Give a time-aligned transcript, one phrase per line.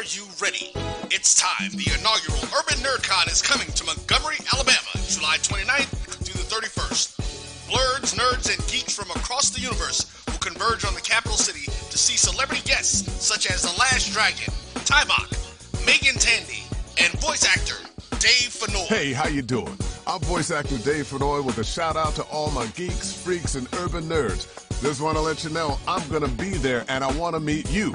[0.00, 0.72] Are you ready?
[1.12, 1.72] It's time.
[1.72, 5.92] The inaugural Urban NerdCon is coming to Montgomery, Alabama, July 29th
[6.24, 7.68] through the 31st.
[7.68, 11.98] Blerds, nerds, and geeks from across the universe will converge on the capital city to
[11.98, 14.48] see celebrity guests such as The Last Dragon,
[14.88, 15.36] Taimak,
[15.84, 16.64] Megan Tandy,
[16.96, 17.76] and voice actor
[18.20, 18.86] Dave Fennoy.
[18.86, 19.76] Hey, how you doing?
[20.06, 23.68] I'm voice actor Dave Fennoy with a shout out to all my geeks, freaks, and
[23.74, 24.48] urban nerds.
[24.80, 27.40] Just want to let you know I'm going to be there and I want to
[27.40, 27.94] meet you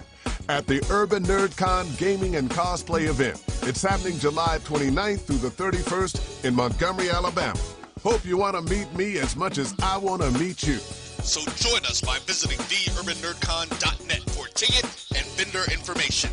[0.50, 3.44] at the Urban NerdCon Gaming and Cosplay event.
[3.64, 7.60] It's happening July 29th through the 31st in Montgomery, Alabama.
[8.04, 10.78] Hope you want to meet me as much as I want to meet you.
[10.78, 14.86] So join us by visiting theurbannerdcon.net for ticket
[15.16, 16.30] and vendor information.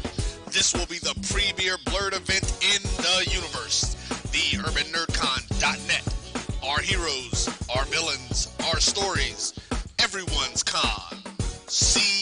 [0.53, 3.97] This will be the premier Blerd event in the universe.
[4.29, 6.07] Theurbannerdcon.net.
[6.63, 9.55] Our heroes, our villains, our stories,
[9.99, 11.17] everyone's con.
[11.69, 12.22] See.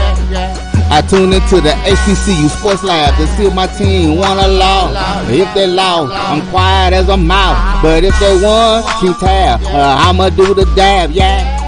[0.91, 0.97] Yeah.
[0.97, 0.97] Yeah.
[0.97, 4.95] I tune into the HBCU Sports Lab to see if my team won or lost.
[5.29, 7.81] If they lost, I'm quiet as a mouse.
[7.81, 9.61] But if they won, keep tab.
[9.63, 11.59] Uh, I'ma do the dab, yeah.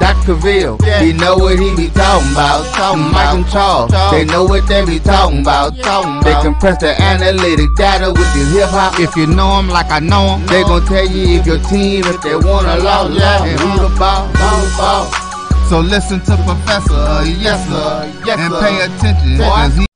[0.00, 0.34] Dr.
[0.34, 2.62] Ville, he know what he be talking about.
[3.12, 5.74] Mike and Charles, they know what they be talking about.
[6.22, 8.98] They compress the analytic data with the hip hop.
[9.00, 12.04] If you know them like I know them, they gon' tell you if your team,
[12.06, 15.27] if they won or lost, and who the ball, who the ball.
[15.68, 19.36] So listen to Professor, yes sir, yes, and pay attention.
[19.36, 19.86] 'cause he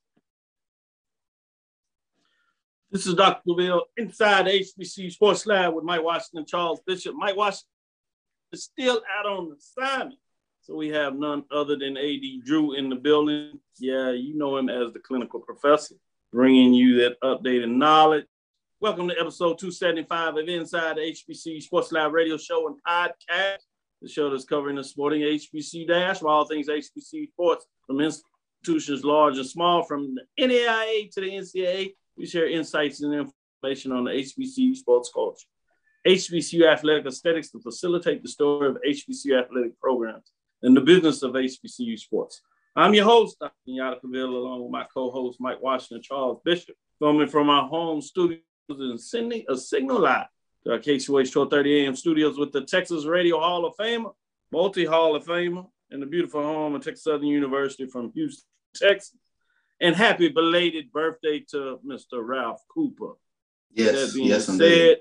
[2.91, 3.41] This is Dr.
[3.48, 7.15] Laville inside HBC Sports Lab with Mike Washington and Charles Bishop.
[7.15, 7.71] Mike Washington
[8.53, 10.21] is still out on assignment.
[10.60, 13.59] So we have none other than AD Drew in the building.
[13.78, 15.94] Yeah, you know him as the clinical professor,
[16.33, 18.27] bringing you that updated knowledge.
[18.78, 23.60] Welcome to episode 275 of Inside the HBC Sports Lab radio show and podcast.
[24.03, 29.05] The show that's covering the sporting HBC dash for all things HBC sports from institutions
[29.05, 31.95] large and small, from the NAIA to the NCAA.
[32.17, 35.47] We share insights and information on the HBCU sports culture,
[36.05, 40.33] HBCU athletic aesthetics to facilitate the story of HBCU athletic programs
[40.63, 42.43] and the business of HBCU sports.
[42.75, 43.53] I'm your host, Dr.
[43.67, 48.41] Yada Cavil, along with my co-host, Mike Washington, Charles Bishop, filming from our home studios
[48.69, 50.27] in Sydney, a signal live
[50.65, 54.12] to our KCOH 1230 AM studios with the Texas Radio Hall of Famer,
[54.53, 59.17] multi-Hall of Famer, and the beautiful home of Texas Southern University from Houston, Texas.
[59.81, 62.25] And happy belated birthday to Mr.
[62.25, 63.15] Ralph Cooper.
[63.72, 64.99] Yes, yes, said, indeed.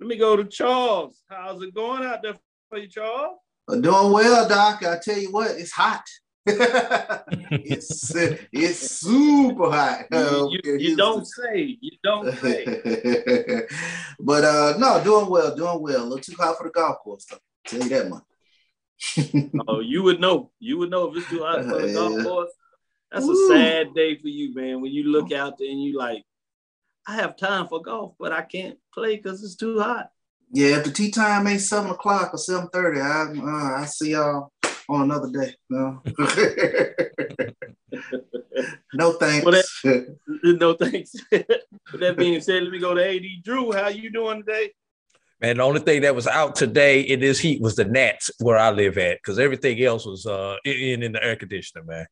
[0.00, 1.20] let me go to Charles.
[1.28, 2.36] How's it going out there
[2.70, 3.38] for you, Charles?
[3.68, 4.82] Uh, Doing well, Doc.
[4.84, 6.04] I tell you what, it's hot.
[7.50, 10.04] it's it's super hot.
[10.12, 11.76] Uh, you, you- you don't say.
[11.80, 12.64] You don't say.
[14.20, 16.02] but uh no, doing well, doing well.
[16.02, 17.26] A little too hot for the golf course.
[17.26, 17.38] Though.
[17.66, 18.22] Tell you that much.
[19.68, 20.50] oh, you would know.
[20.60, 22.52] You would know if it's too hot for the golf course.
[23.10, 23.32] That's Woo.
[23.32, 24.80] a sad day for you, man.
[24.80, 26.22] When you look out there and you like,
[27.08, 30.10] I have time for golf, but I can't play because it's too hot.
[30.52, 34.12] Yeah, if the tee time ain't seven o'clock or seven thirty, I uh, I see
[34.12, 34.52] y'all
[34.88, 35.54] on another day.
[35.68, 36.00] No,
[38.94, 39.44] no thanks.
[39.44, 39.62] Well,
[40.44, 41.14] no thanks.
[41.30, 43.72] With that being said, let me go to AD Drew.
[43.72, 44.72] How you doing today?
[45.40, 48.56] Man, the only thing that was out today in this heat was the gnats where
[48.56, 52.06] I live at, because everything else was uh in in the air conditioner, man.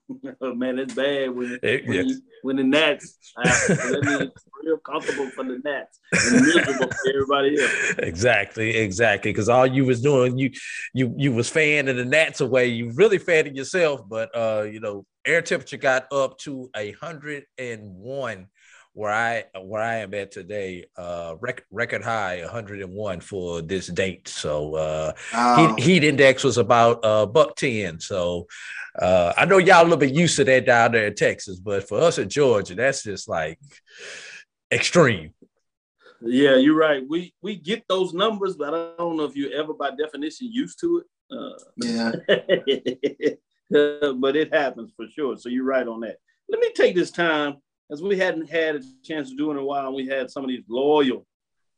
[0.40, 2.06] Oh, man, it's bad when It- when, yes.
[2.08, 3.18] you, when the gnats.
[3.36, 4.32] that means
[4.64, 7.94] real comfortable for the gnats and miserable for everybody else.
[7.98, 9.30] Exactly, exactly.
[9.32, 10.50] Because all you was doing, you
[10.94, 12.66] you you was fanning the gnats away.
[12.66, 17.44] You really fanning yourself, but uh, you know, air temperature got up to a hundred
[17.58, 18.46] and one
[18.94, 20.86] where I where I am at today.
[20.96, 24.28] Uh, rec- record high, 101 for this date.
[24.28, 25.12] So uh,
[25.56, 28.46] heat, heat index was about uh buck 10 so
[29.00, 31.86] uh i know y'all a little bit used to that down there in texas but
[31.88, 33.58] for us in georgia that's just like
[34.70, 35.32] extreme
[36.24, 37.02] Yeah, you're right.
[37.08, 40.78] We we get those numbers, but I don't know if you're ever by definition used
[40.80, 41.06] to it.
[41.76, 42.12] yeah.
[43.74, 45.36] Uh, but it happens for sure.
[45.36, 46.18] So you're right on that.
[46.48, 47.56] Let me take this time,
[47.92, 50.48] as we hadn't had a chance to do in a while, we had some of
[50.48, 51.26] these loyal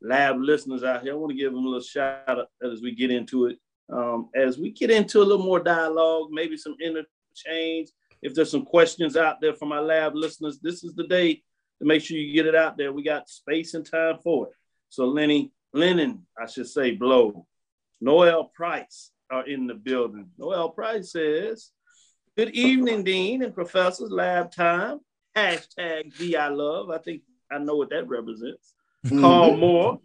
[0.00, 1.12] lab listeners out here.
[1.12, 3.58] I want to give them a little shout out as we get into it.
[3.92, 7.88] Um, as we get into a little more dialogue, maybe some interchange,
[8.22, 11.84] If there's some questions out there for my lab listeners, this is the day to
[11.84, 12.92] make sure you get it out there.
[12.92, 14.52] We got space and time for it.
[14.90, 17.46] So Lenny, Lennon, I should say, blow.
[18.00, 20.28] Noel Price are in the building.
[20.38, 21.72] Noel Price says,
[22.36, 25.00] Good evening, Dean and professors, lab time.
[25.36, 26.90] Hashtag VI love.
[26.90, 28.74] I think I know what that represents.
[29.06, 29.20] Mm-hmm.
[29.20, 30.00] Carl Moore,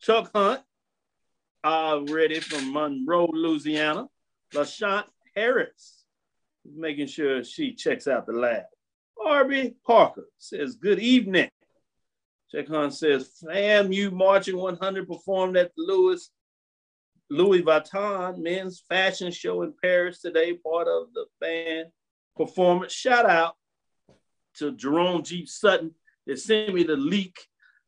[0.00, 0.60] Chuck Hunt,
[1.64, 4.08] already from Monroe, Louisiana.
[4.54, 5.04] LaShant
[5.36, 6.04] Harris,
[6.64, 8.64] making sure she checks out the lab.
[9.24, 11.50] Arby Parker says, Good evening.
[12.50, 16.30] Chuck Hunt says, Fam, you Marching 100 performed at the Louis
[17.30, 21.88] Louis Vuitton men's fashion show in Paris today, part of the band
[22.36, 22.92] performance.
[22.92, 23.54] Shout out
[24.58, 25.46] to Jerome G.
[25.46, 25.94] Sutton
[26.26, 27.36] that sent me the leak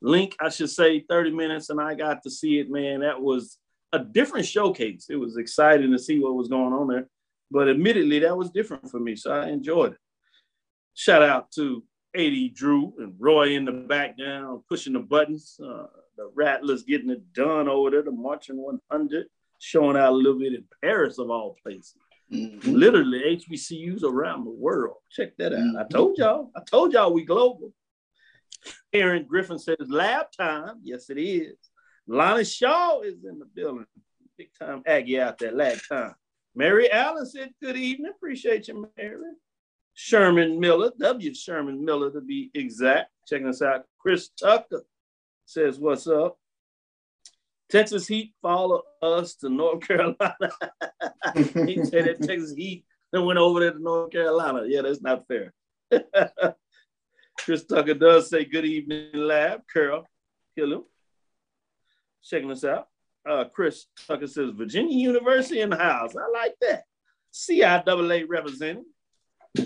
[0.02, 3.00] link, I should say, 30 minutes, and I got to see it, man.
[3.00, 3.58] That was
[3.93, 5.06] a different showcase.
[5.11, 7.08] It was exciting to see what was going on there.
[7.50, 9.17] But admittedly, that was different for me.
[9.17, 9.99] So I enjoyed it.
[10.94, 11.82] Shout out to
[12.17, 14.16] AD Drew and Roy in the back
[14.69, 15.58] pushing the buttons.
[15.62, 19.26] Uh, the Rattlers getting it done over there, the Marching 100,
[19.58, 21.94] showing out a little bit in Paris of all places.
[22.32, 22.73] Mm-hmm.
[22.73, 24.97] Literally HBCUs around the world.
[25.11, 25.59] Check that out.
[25.59, 25.79] Mm-hmm.
[25.79, 26.50] I told y'all.
[26.56, 27.73] I told y'all we global.
[28.93, 30.81] Aaron Griffin says lab time.
[30.82, 31.56] Yes, it is.
[32.06, 33.87] Lonnie Shaw is in the building.
[34.37, 36.15] Big time Aggie out there, lab time.
[36.55, 38.12] Mary Allen said, Good evening.
[38.15, 39.21] Appreciate you, Mary.
[39.94, 41.35] Sherman Miller, W.
[41.35, 43.11] Sherman Miller to be exact.
[43.29, 43.85] Checking us out.
[43.99, 44.83] Chris Tucker
[45.47, 46.38] says, What's up?
[47.70, 50.50] Texas Heat follow us to North Carolina.
[51.34, 54.62] he said that Texas Heat then went over there to North Carolina.
[54.67, 55.52] Yeah, that's not fair.
[57.38, 59.62] Chris Tucker does say good evening, lab.
[59.72, 60.05] Carol,
[60.56, 60.87] kill.
[62.22, 62.88] Checking us out.
[63.28, 66.14] Uh, Chris Tucker says Virginia University in the house.
[66.16, 66.84] I like that.
[67.32, 68.84] CIAA representing.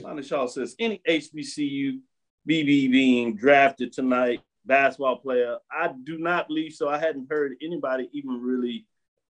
[0.01, 2.01] Lonnie Shaw says any HBCU
[2.49, 5.59] BB being drafted tonight basketball player.
[5.71, 6.89] I do not believe so.
[6.89, 8.87] I hadn't heard anybody even really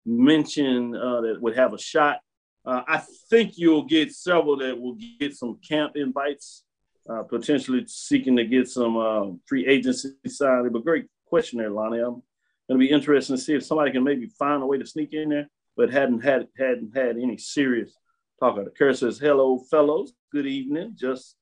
[0.06, 2.20] mention uh, that would have a shot.
[2.66, 6.64] Uh, I think you'll get several that will get some camp invites,
[7.10, 10.72] uh, potentially seeking to get some uh, free agency signed.
[10.72, 12.00] But great question there, Lonnie.
[12.00, 12.22] I'm
[12.68, 15.14] going to be interested to see if somebody can maybe find a way to sneak
[15.14, 17.94] in there, but hadn't had hadn't had any serious
[18.40, 18.58] talk.
[18.58, 20.14] The Kerr says, "Hello, fellows.
[20.32, 20.94] Good evening.
[20.96, 21.36] Just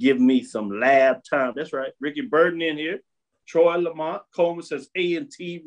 [0.00, 1.92] give me some lab time." That's right.
[2.00, 3.00] Ricky Burden in here.
[3.46, 5.64] Troy Lamont Coleman says A&T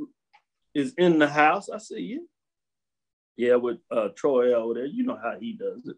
[0.76, 1.70] is in the house.
[1.70, 2.30] I see you.
[3.38, 4.86] Yeah, with uh, Troy over there.
[4.86, 5.96] You know how he does it.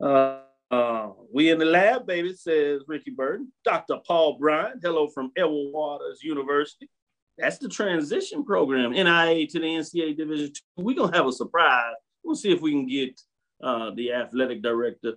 [0.00, 0.40] Uh,
[0.70, 3.52] uh, we in the lab, baby, says Ricky Burton.
[3.64, 3.96] Dr.
[4.06, 6.88] Paul Bryant, hello from Edward Waters University.
[7.38, 10.84] That's the transition program, NAIA to the NCAA Division Two.
[10.84, 11.94] We're to have a surprise.
[12.22, 13.20] We'll see if we can get
[13.62, 15.14] uh, the athletic director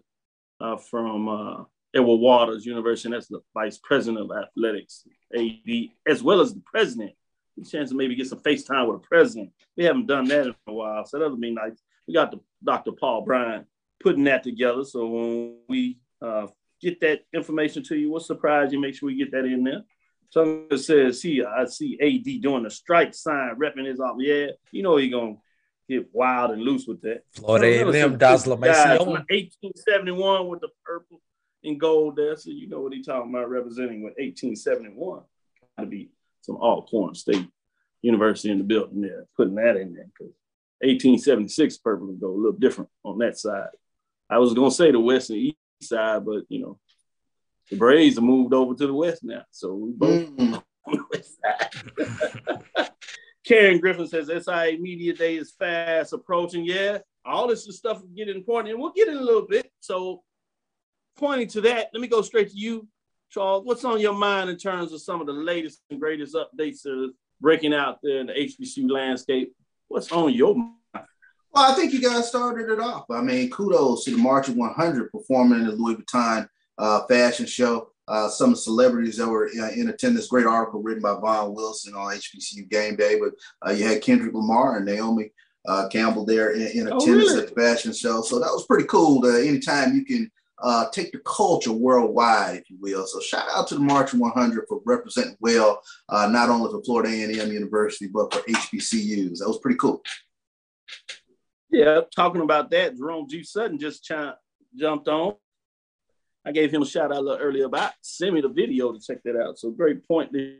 [0.61, 1.63] uh, from uh,
[1.93, 5.03] Edward Waters University, and that's the vice president of athletics,
[5.35, 7.11] AD, as well as the president.
[7.69, 9.51] Chance to maybe get some FaceTime with the president.
[9.77, 11.79] We haven't done that in a while, so that'll be nice.
[12.07, 12.91] We got the Dr.
[12.93, 13.67] Paul Bryant
[14.01, 14.83] putting that together.
[14.83, 16.47] So when we uh,
[16.81, 18.79] get that information to you, we'll surprise you.
[18.79, 19.83] Make sure we get that in there.
[20.31, 24.15] Someone says, see, I see AD doing the strike sign, repping his off.
[24.17, 25.35] Yeah, you know he's gonna
[25.87, 27.23] get wild and loose with that.
[27.33, 31.21] Florida A&M Dazzler 1871 with the purple
[31.63, 32.35] in gold there.
[32.37, 35.21] So you know what he's talking about representing with 1871.
[35.77, 36.09] Got to be
[36.41, 37.47] some Alcorn State
[38.01, 40.33] University in the building there, putting that in there because
[40.81, 43.69] 1876 purple would go a little different on that side.
[44.30, 46.80] I was gonna say the west and east side, but you know,
[47.69, 49.44] the Braves have moved over to the west now.
[49.51, 50.63] So we both mm.
[50.85, 52.89] on the west side.
[53.45, 56.63] Karen Griffin says SIAC Media Day is fast approaching.
[56.63, 59.71] Yeah, all this is stuff getting important, and we'll get in a little bit.
[59.81, 60.23] So
[61.18, 62.87] pointing to that, let me go straight to you,
[63.30, 63.65] Charles.
[63.65, 66.91] What's on your mind in terms of some of the latest and greatest updates that
[66.91, 69.53] are breaking out there in the HBCU landscape?
[69.87, 70.75] What's on your mind?
[71.53, 73.06] Well, I think you guys started it off.
[73.11, 77.89] I mean, kudos to the Marching 100 performing in the Louis Vuitton uh, fashion show.
[78.07, 80.27] Uh, some celebrities that were uh, in attendance.
[80.27, 83.19] Great article written by Vaughn Wilson on HBCU Game Day.
[83.19, 83.33] But
[83.65, 85.31] uh, you had Kendrick Lamar and Naomi
[85.68, 87.44] uh, Campbell there in, in oh, attendance oh, really?
[87.44, 88.21] at the fashion show.
[88.21, 89.21] So that was pretty cool.
[89.21, 93.06] To, anytime you can uh, take the culture worldwide, if you will.
[93.06, 97.09] So shout out to the Marching 100 for representing well, uh, not only for Florida
[97.09, 99.39] A&M University, but for HBCUs.
[99.39, 100.01] That was pretty cool.
[101.69, 103.44] Yeah, talking about that, Jerome G.
[103.44, 104.35] Sutton just ch-
[104.75, 105.35] jumped on.
[106.45, 108.99] I gave him a shout out a little earlier about send me the video to
[108.99, 109.57] check that out.
[109.57, 110.57] So great point that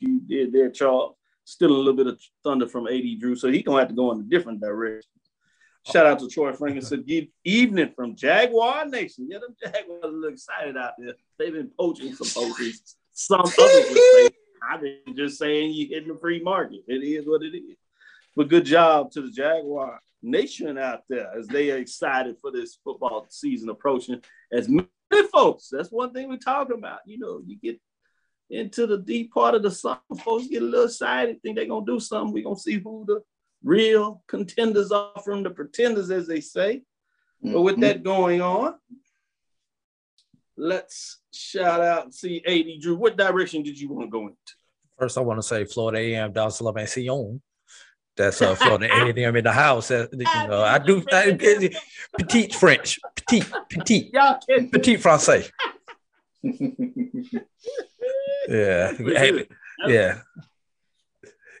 [0.00, 1.14] you did there, Charles.
[1.44, 4.10] Still a little bit of thunder from AD Drew, so he gonna have to go
[4.12, 5.10] in a different direction.
[5.90, 6.84] Shout out to Troy Franklin.
[6.84, 9.26] Said good evening from Jaguar Nation.
[9.30, 11.14] Yeah, them Jaguars look excited out there.
[11.38, 12.96] They've been poaching some poachers.
[13.12, 14.32] Some others would
[14.70, 16.80] I've been just saying you hitting the free market.
[16.88, 17.76] It is what it is.
[18.36, 22.78] But good job to the Jaguar Nation out there as they are excited for this
[22.84, 24.20] football season approaching.
[24.52, 24.88] As many
[25.32, 27.00] folks, that's one thing we're talking about.
[27.06, 27.80] You know, you get
[28.50, 31.86] into the deep part of the summer, folks get a little excited, think they're gonna
[31.86, 32.34] do something.
[32.34, 33.22] We're gonna see who the
[33.62, 36.82] real contenders are from the pretenders, as they say.
[37.44, 37.52] Mm-hmm.
[37.52, 38.74] But with that going on,
[40.56, 42.96] let's shout out and see AD Drew.
[42.96, 44.36] What direction did you want to go into?
[44.98, 47.40] First, I want to say Florida AM, Dallas La Maison.
[48.18, 49.92] That's uh, Florida A&M in the house.
[49.92, 51.38] Uh, you know, I do I,
[52.18, 54.12] petite French, petite, petite,
[54.72, 55.48] petite Francais.
[58.48, 58.92] yeah,
[59.86, 60.18] yeah.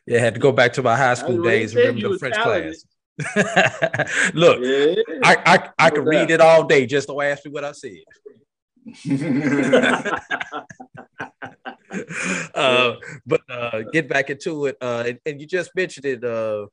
[0.08, 2.36] Yeah, I had to go back to my high school days and remember the French
[2.36, 2.82] class.
[4.34, 4.94] Look, yeah.
[5.22, 6.86] I I, I can read it all day.
[6.86, 7.98] Just don't ask me what I said.
[12.54, 12.94] uh,
[13.26, 14.78] but uh, get back into it.
[14.80, 16.24] Uh, and, and, you just mentioned it.
[16.24, 16.68] Uh,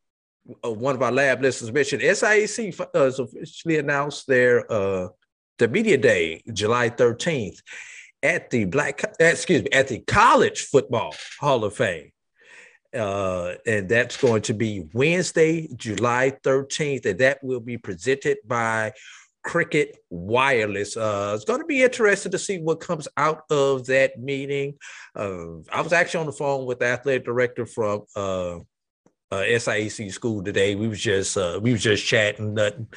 [0.63, 5.09] uh one of our lab listeners mentioned SIAC uh, has officially announced their uh,
[5.57, 7.61] the media day, July 13th,
[8.23, 12.13] at the Black, excuse me, at the College Football Hall of Fame.
[12.95, 18.93] Uh, and that's going to be Wednesday, July 13th, and that will be presented by
[19.45, 20.97] Cricket Wireless.
[20.97, 24.73] Uh, it's going to be interesting to see what comes out of that meeting.
[25.15, 28.61] Uh, I was actually on the phone with the athletic director from uh, uh,
[29.31, 30.75] SIAC school today.
[30.75, 32.55] We was just uh, we was just chatting.
[32.55, 32.87] Nothing,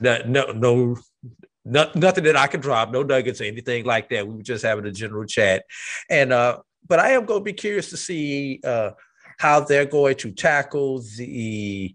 [0.00, 0.96] no, no, no,
[1.64, 2.90] no, nothing that I could drop.
[2.90, 4.26] No nuggets or anything like that.
[4.26, 5.64] We were just having a general chat,
[6.10, 8.60] and but I am going to be curious to see
[9.42, 11.92] how they're going to tackle the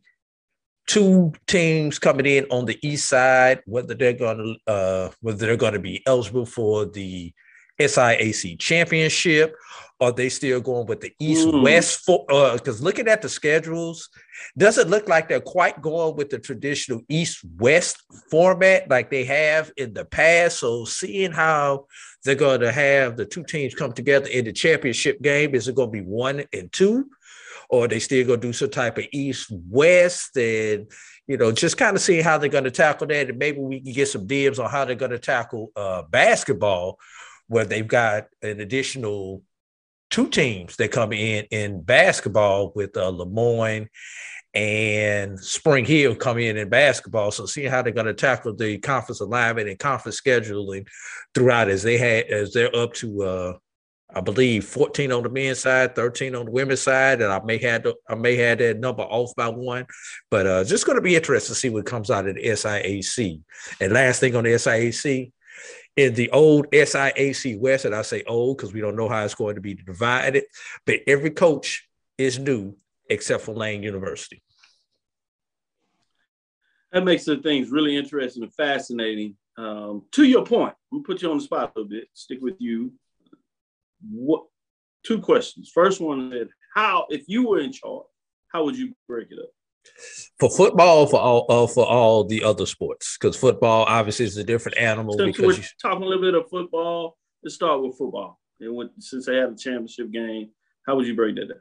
[0.86, 5.56] two teams coming in on the east side, whether they're going to uh, whether they're
[5.56, 7.32] going to be eligible for the
[7.80, 9.56] SIAC championship,
[9.98, 12.06] or they still going with the East West?
[12.06, 14.10] Because uh, looking at the schedules,
[14.58, 19.72] doesn't look like they're quite going with the traditional East West format like they have
[19.78, 20.60] in the past.
[20.60, 21.86] So seeing how
[22.26, 25.76] they're going to have the two teams come together in the championship game, is it
[25.76, 27.10] going to be one and two?
[27.70, 30.90] Or they still gonna do some type of east west and
[31.28, 33.92] you know just kind of see how they're to tackle that and maybe we can
[33.94, 36.98] get some dibs on how they're to tackle uh, basketball
[37.48, 39.42] where they've got an additional
[40.10, 43.88] two teams that come in in basketball with uh, LeMoyne
[44.54, 47.32] and Spring Hill come in in basketball.
[47.32, 50.88] So seeing how they're going to tackle the conference alignment and conference scheduling
[51.34, 53.54] throughout as they had as they're up to uh,
[54.14, 57.58] I believe 14 on the men's side, 13 on the women's side, and I may
[57.58, 59.86] have the, I may have that number off by one,
[60.32, 63.42] but uh, just going to be interesting to see what comes out of the SIAC.
[63.82, 65.32] And last thing on the SIAC,
[65.98, 69.36] in the old SIAC West, and I say old because we don't know how it's
[69.36, 70.46] going to be divided,
[70.86, 71.88] but every coach
[72.18, 72.78] is new
[73.10, 74.42] except for Lane University.
[76.92, 79.36] That makes the things really interesting and fascinating.
[79.58, 82.08] Um, to your point, I'm put you on the spot a little bit.
[82.14, 82.94] Stick with you
[84.02, 84.44] what
[85.04, 85.72] two questions.
[85.74, 88.06] First one is how, if you were in charge,
[88.54, 89.50] how would you break it up?
[90.40, 94.44] For football, for all uh, for all the other sports, because football obviously is a
[94.44, 95.18] different animal.
[95.18, 95.70] Since because we're you...
[95.82, 98.40] talking a little bit of football, let's start with football.
[98.60, 100.50] And when, since they had a championship game,
[100.86, 101.58] how would you break that down?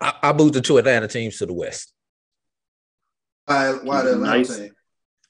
[0.00, 1.92] I, I moved the two Atlanta teams to the west.
[3.44, 4.56] Why, why the Atlanta nice.
[4.56, 4.70] team?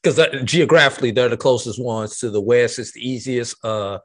[0.02, 2.78] Because geographically, they're the closest ones to the west.
[2.78, 3.56] It's the easiest.
[3.64, 3.98] Uh,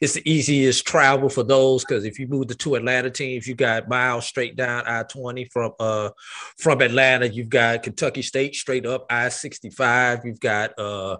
[0.00, 3.54] it's the easiest travel for those because if you move the two Atlanta teams, you
[3.54, 6.10] got miles straight down I twenty from uh
[6.58, 7.28] from Atlanta.
[7.28, 10.24] You've got Kentucky State straight up I sixty five.
[10.24, 11.18] You've got uh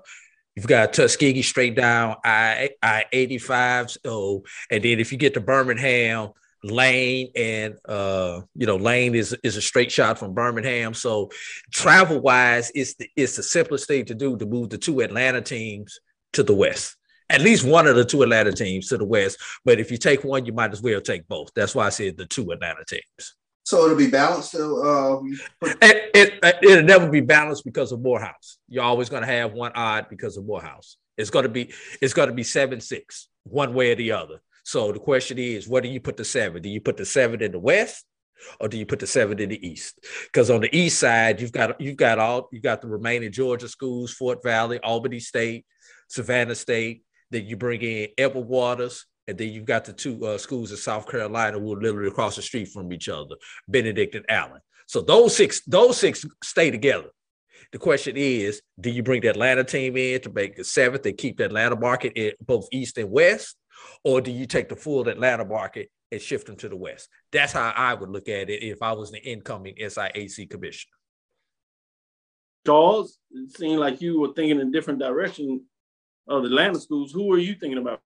[0.59, 3.93] You've got Tuskegee straight down I I eighty five.
[3.93, 4.43] So
[4.73, 6.31] and then if you get to Birmingham,
[6.65, 10.95] Lane and uh you know Lane is is a straight shot from Birmingham.
[10.95, 11.31] So
[11.73, 15.43] travel wise, it's the it's the simplest thing to do to move the two Atlanta
[15.43, 16.01] teams
[16.33, 16.98] to the west
[17.31, 19.39] at least one of the two Atlanta teams to the west.
[19.65, 21.51] But if you take one, you might as well take both.
[21.55, 23.35] That's why I said the two Atlanta teams.
[23.65, 24.55] So it'll be balanced.
[24.55, 28.59] Um, it, it, it'll never be balanced because of Morehouse.
[28.67, 30.97] You're always going to have one odd because of Morehouse.
[31.19, 34.41] It's going to be it's going to be seven six one way or the other.
[34.65, 36.63] So the question is, where do you put the seven?
[36.63, 38.05] Do you put the seven in the west,
[38.61, 39.99] or do you put the seven in the east?
[40.27, 43.69] Because on the east side, you've got you've got all you've got the remaining Georgia
[43.69, 45.67] schools, Fort Valley, Albany State,
[46.09, 50.39] Savannah State, then you bring in Edward Waters, and then you've got the two uh,
[50.39, 53.37] schools in South Carolina who are literally across the street from each other,
[53.69, 54.61] Benedict and Allen.
[54.87, 57.11] So those six, those six stay together.
[57.73, 61.19] The question is, do you bring the Atlanta team in to make the seventh and
[61.19, 63.57] keep the Atlanta market in both East and West?
[64.03, 67.09] Or do you take the full Atlanta market and shift them to the West?
[67.31, 70.97] That's how I would look at it if I was the incoming SIAC commissioner.
[72.67, 75.65] Charles, it seemed like you were thinking in a different direction
[76.29, 77.13] of the Atlanta schools.
[77.13, 78.01] Who are you thinking about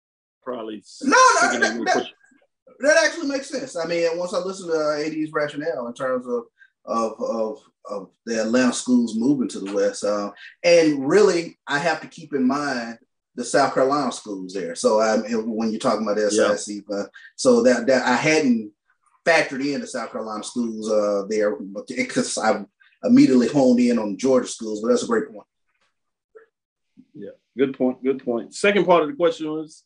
[0.42, 0.82] probably?
[1.02, 2.06] No, no, that, that,
[2.80, 3.76] that, actually makes sense.
[3.76, 6.44] I mean, once I listen to AD's rationale in terms of
[6.86, 7.58] of of,
[7.88, 10.30] of the Atlanta schools moving to the West, uh,
[10.62, 12.98] and really, I have to keep in mind
[13.34, 14.74] the South Carolina schools there.
[14.74, 16.96] So I when you're talking about the SIC, yeah.
[16.96, 18.72] uh, so that that I hadn't
[19.26, 21.56] factored in the South Carolina schools uh, there
[21.88, 22.64] because I
[23.04, 24.80] immediately honed in on Georgia schools.
[24.80, 25.46] But that's a great point.
[27.14, 28.02] Yeah, good point.
[28.02, 28.54] Good point.
[28.54, 29.84] Second part of the question was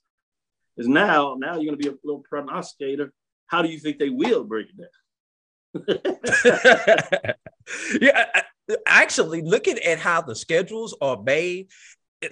[0.76, 3.12] is now now you're going to be a little prognosticator.
[3.48, 4.88] How do you think they will break it down?
[8.00, 8.26] yeah,
[8.86, 11.68] actually, looking at how the schedules are made,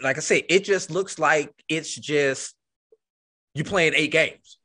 [0.01, 2.55] like I said, it just looks like it's just
[3.55, 4.59] you playing eight games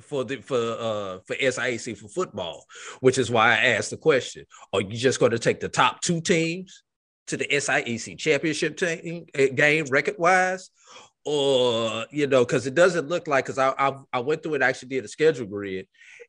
[0.00, 2.64] for the for uh for SIAC for football,
[3.00, 6.00] which is why I asked the question: Are you just going to take the top
[6.00, 6.82] two teams
[7.26, 10.70] to the SIAC championship eh, game record wise,
[11.24, 14.64] or you know, because it doesn't look like because I, I I went through and
[14.64, 15.86] actually did a schedule grid,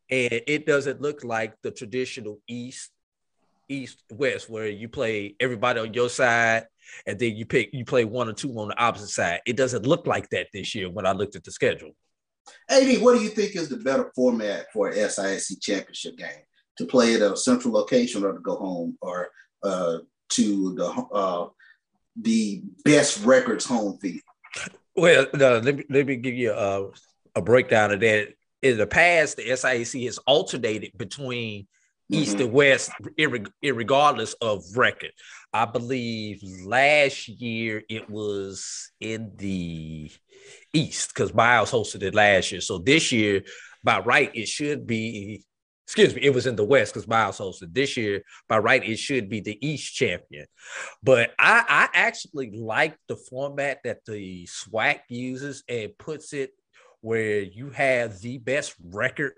[0.09, 2.91] and it doesn't look like the traditional East
[3.69, 6.67] East West where you play everybody on your side
[7.05, 9.41] and then you pick you play one or two on the opposite side.
[9.45, 11.91] It doesn't look like that this year when I looked at the schedule.
[12.69, 16.43] AD, what do you think is the better format for a SIAC championship game?
[16.77, 19.29] To play at a central location or to go home or
[19.63, 19.97] uh,
[20.29, 21.47] to the uh,
[22.19, 24.21] the best records home field?
[24.95, 26.89] Well, no, let, me, let me give you a,
[27.35, 28.29] a breakdown of that.
[28.63, 32.15] In the past, the SIAC has alternated between mm-hmm.
[32.15, 32.89] East and West,
[33.61, 35.11] regardless of record.
[35.53, 40.11] I believe last year it was in the
[40.73, 42.61] East because Miles hosted it last year.
[42.61, 43.43] So this year,
[43.83, 45.43] by right, it should be.
[45.87, 47.73] Excuse me, it was in the West because Miles hosted.
[47.73, 50.45] This year, by right, it should be the East champion.
[51.01, 56.51] But I, I actually like the format that the SWAC uses and puts it
[56.99, 59.33] where you have the best record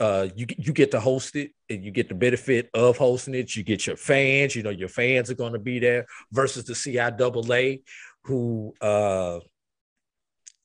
[0.00, 3.54] uh, you you get to host it and you get the benefit of hosting it.
[3.54, 6.72] You get your fans, you know, your fans are going to be there versus the
[6.72, 7.82] CIAA,
[8.24, 9.38] who, uh,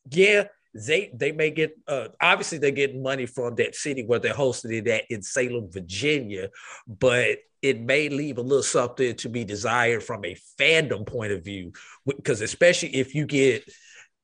[0.10, 4.34] yeah, they they may get uh, obviously they're getting money from that city where they're
[4.34, 6.50] hosting it at in Salem, Virginia,
[6.88, 11.44] but it may leave a little something to be desired from a fandom point of
[11.44, 11.74] view,
[12.06, 13.64] because especially if you get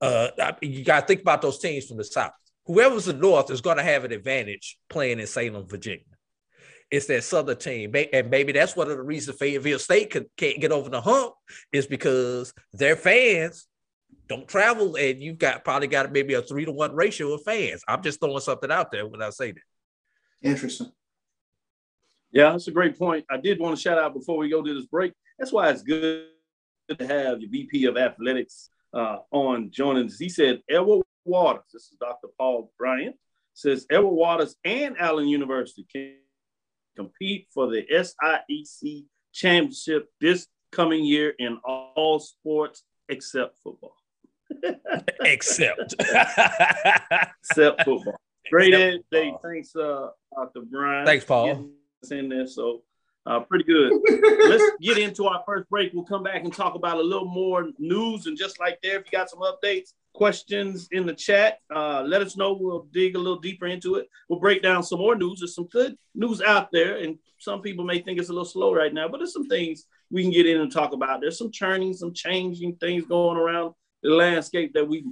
[0.01, 0.29] uh,
[0.62, 2.31] you got to think about those teams from the south
[2.65, 6.03] whoever's the North is going to have an advantage playing in Salem, Virginia.
[6.91, 10.71] It's that Southern team, and maybe that's one of the reasons Fayetteville State can't get
[10.71, 11.34] over the hump
[11.71, 13.65] is because their fans
[14.28, 17.84] don't travel, and you've got probably got maybe a three to one ratio of fans.
[17.88, 19.62] I'm just throwing something out there when I say that.
[20.41, 20.91] Interesting.
[22.32, 23.25] Yeah, that's a great point.
[23.30, 25.13] I did want to shout out before we go to this break.
[25.39, 26.28] That's why it's good
[26.89, 30.19] to have your VP of Athletics uh, on joining us.
[30.19, 32.28] He said, Edward Waters, this is Dr.
[32.38, 33.15] Paul Bryant,
[33.54, 36.15] says Edward Waters and Allen University can
[36.95, 43.95] compete for the SIAC championship this coming year in all sports except football.
[45.22, 48.15] Except except football.
[48.50, 49.34] Great except day.
[49.44, 50.62] Thanks, uh, Dr.
[50.70, 51.08] Bryant.
[51.08, 51.70] Thanks, Paul.
[52.12, 52.84] In there, so
[53.26, 53.91] uh, pretty good.
[54.48, 55.91] Let's get into our first break.
[55.94, 59.06] We'll come back and talk about a little more news and just like there, if
[59.12, 62.54] you got some updates, questions in the chat, uh, let us know.
[62.60, 64.08] We'll dig a little deeper into it.
[64.30, 65.39] We'll break down some more news.
[65.39, 68.74] There's some good news out there, and some people may think it's a little slow
[68.74, 71.22] right now, but there's some things we can get in and talk about.
[71.22, 73.74] There's some churning, some changing things going around
[74.06, 75.04] the landscape that we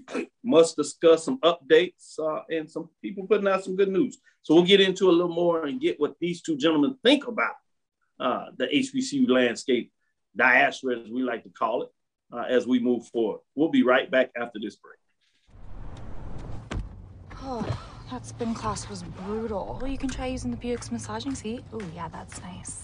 [0.44, 4.20] must discuss, some updates, uh, and some people putting out some good news.
[4.44, 7.56] So we'll get into a little more and get what these two gentlemen think about
[8.20, 9.92] uh, the HBCU landscape
[10.36, 11.90] diaspora, as we like to call it,
[12.32, 13.40] uh, as we move forward.
[13.56, 15.00] We'll be right back after this break.
[17.42, 17.66] Oh,
[18.12, 19.80] that spin class was brutal.
[19.82, 21.64] Well, you can try using the Buick's massaging seat.
[21.74, 22.84] Oh, yeah, that's nice.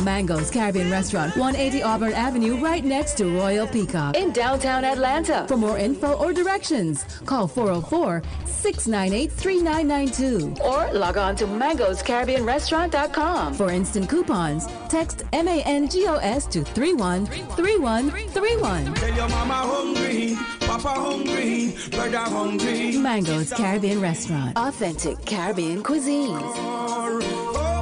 [0.00, 4.16] Mango's Caribbean Restaurant, 180 Auburn Avenue, right next to Royal Peacock.
[4.16, 5.44] In downtown Atlanta.
[5.48, 10.54] For more info or directions, call 404 698 3992.
[10.62, 13.54] Or log on to mangoscaribbeanrestaurant.com.
[13.54, 18.94] For instant coupons, text MANGOS to 313131.
[18.94, 22.96] Tell your mama hungry, papa hungry, brother hungry.
[22.98, 24.56] Mango's Caribbean Restaurant.
[24.56, 27.81] Authentic Caribbean cuisines.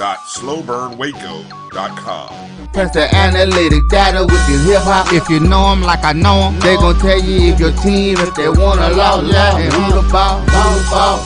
[0.00, 2.72] www.slowburnwaco.com.
[2.72, 5.12] Press the analytic data with your hip hop.
[5.12, 8.16] If you know them like I know them, they gon' tell you if your team,
[8.18, 11.18] if they wanna lose, and who the ball, who the ball.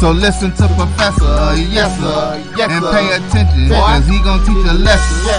[0.00, 4.66] So listen to Professor, uh, yes sir, yes, and pay attention, cause he gon' teach
[4.66, 5.34] a lesson.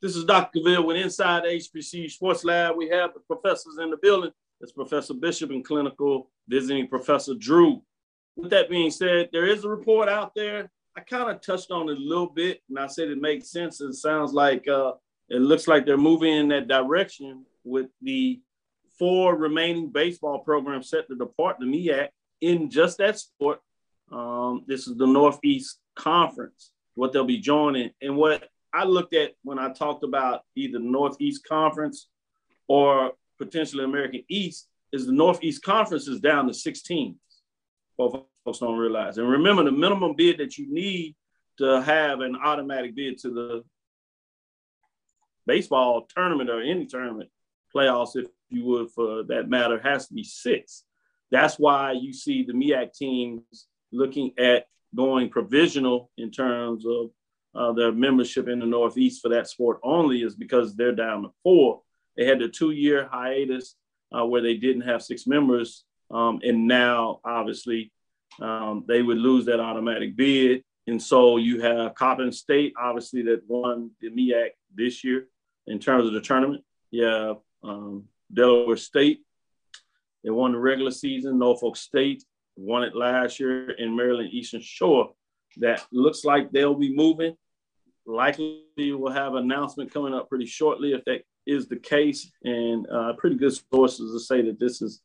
[0.00, 0.58] This is Dr.
[0.58, 2.76] Cavil with Inside HBC Sports Lab.
[2.76, 4.32] We have the professors in the building.
[4.60, 7.82] It's Professor Bishop and clinical visiting Professor Drew.
[8.36, 10.70] With that being said, there is a report out there.
[10.96, 13.80] I kind of touched on it a little bit, and I said it makes sense.
[13.80, 14.92] It sounds like uh,
[15.28, 18.40] it looks like they're moving in that direction with the
[18.98, 22.08] four remaining baseball programs set to depart the MEAC
[22.40, 23.60] in just that sport.
[24.10, 27.90] Um, this is the Northeast Conference, what they'll be joining.
[28.02, 32.08] And what I looked at when I talked about either Northeast Conference
[32.68, 37.16] or potentially American East is the Northeast Conference is down to 16.
[37.96, 39.18] Folks don't realize.
[39.18, 41.14] And remember, the minimum bid that you need
[41.58, 43.64] to have an automatic bid to the
[45.46, 47.30] baseball tournament or any tournament
[47.74, 50.84] playoffs, if you would, for that matter, has to be six.
[51.30, 57.10] That's why you see the MEAC teams looking at going provisional in terms of
[57.54, 61.28] uh, their membership in the Northeast for that sport only, is because they're down to
[61.42, 61.80] four.
[62.16, 63.76] They had the two-year hiatus
[64.14, 67.90] uh, where they didn't have six members, um, and now obviously
[68.40, 70.62] um, they would lose that automatic bid.
[70.86, 75.28] And so you have Coppin State, obviously, that won the MEAC this year
[75.66, 76.64] in terms of the tournament.
[77.00, 79.20] Have um, Delaware State,
[80.24, 81.38] they won the regular season.
[81.38, 82.24] Norfolk State
[82.56, 85.12] won it last year, in Maryland Eastern Shore.
[85.58, 87.36] That looks like they'll be moving.
[88.04, 92.86] Likely we'll have an announcement coming up pretty shortly if that is the case, and
[92.90, 95.00] uh, pretty good sources to say that this is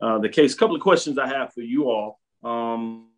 [0.00, 0.54] uh, the case.
[0.54, 2.20] A couple of questions I have for you all.
[2.44, 3.08] Um,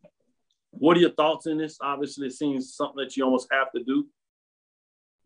[0.71, 1.79] what are your thoughts in this?
[1.81, 4.07] Obviously, it seems something that you almost have to do.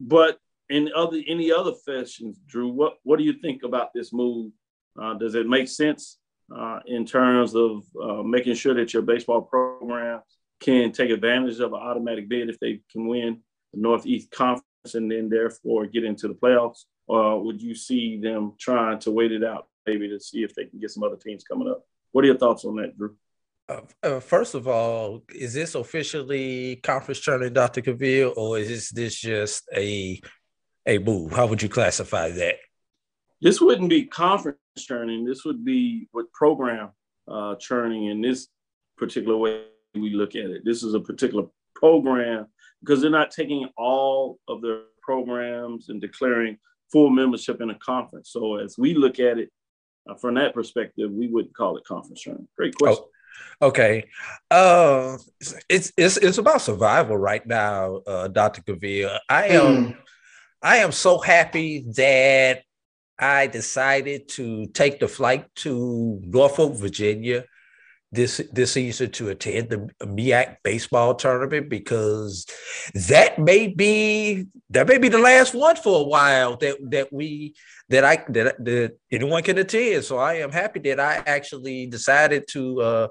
[0.00, 0.38] But
[0.68, 4.52] in other any other fashions, Drew, what what do you think about this move?
[5.00, 6.18] Uh, does it make sense
[6.54, 10.20] uh, in terms of uh, making sure that your baseball program
[10.60, 13.40] can take advantage of an automatic bid if they can win
[13.72, 16.84] the Northeast Conference and then therefore get into the playoffs?
[17.06, 20.64] Or would you see them trying to wait it out maybe to see if they
[20.64, 21.84] can get some other teams coming up?
[22.12, 23.16] What are your thoughts on that, Drew?
[23.68, 27.80] Uh, uh, first of all, is this officially conference tournament, Dr.
[27.80, 30.20] Cavil, or is this just a
[30.86, 31.32] a move?
[31.32, 32.56] How would you classify that?
[33.40, 35.24] This wouldn't be conference churning.
[35.24, 36.90] This would be what program
[37.28, 38.48] uh, churning in this
[38.96, 39.64] particular way
[39.94, 40.64] we look at it.
[40.64, 42.46] This is a particular program
[42.80, 46.58] because they're not taking all of their programs and declaring
[46.90, 48.30] full membership in a conference.
[48.30, 49.50] So as we look at it
[50.08, 52.48] uh, from that perspective, we wouldn't call it conference room.
[52.56, 53.04] Great question.
[53.04, 53.08] Oh.
[53.62, 54.04] Okay,
[54.50, 55.16] uh,
[55.68, 59.16] it's it's it's about survival right now, uh, Doctor Cavil.
[59.28, 59.96] I am mm.
[60.60, 62.62] I am so happy that
[63.18, 67.44] I decided to take the flight to Norfolk, Virginia
[68.12, 72.46] this this season to attend the MEAC baseball tournament because
[72.94, 77.54] that may be that may be the last one for a while that that we
[77.88, 80.04] that I that, that anyone can attend.
[80.04, 83.08] So I am happy that I actually decided to uh,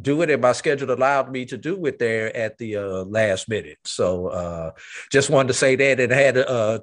[0.00, 3.50] do it, and my schedule allowed me to do it there at the uh, last
[3.50, 3.78] minute.
[3.84, 4.70] So uh,
[5.10, 6.78] just wanted to say that it had uh,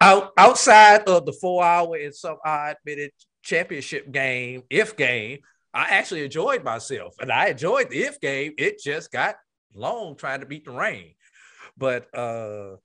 [0.00, 5.40] out outside of the four hour and some odd minute championship game, if game.
[5.74, 8.54] I actually enjoyed myself, and I enjoyed the if game.
[8.58, 9.36] It just got
[9.74, 11.14] long trying to beat the rain,
[11.76, 12.76] but uh,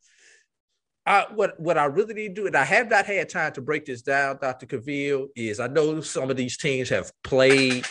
[1.05, 3.61] I, what what I really need to do, and I have not had time to
[3.61, 4.65] break this down, Dr.
[4.65, 7.85] Cavil, is I know some of these teams have played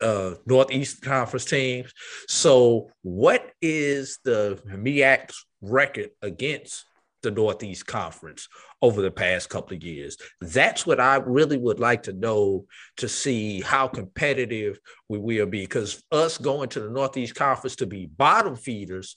[0.00, 1.92] uh, Northeast Conference teams.
[2.28, 6.84] So, what is the MEAC's record against
[7.26, 8.48] the Northeast Conference
[8.80, 10.16] over the past couple of years?
[10.40, 12.66] That's what I really would like to know
[12.98, 15.62] to see how competitive we will be.
[15.62, 19.16] Because us going to the Northeast Conference to be bottom feeders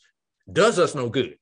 [0.51, 1.37] does us no good.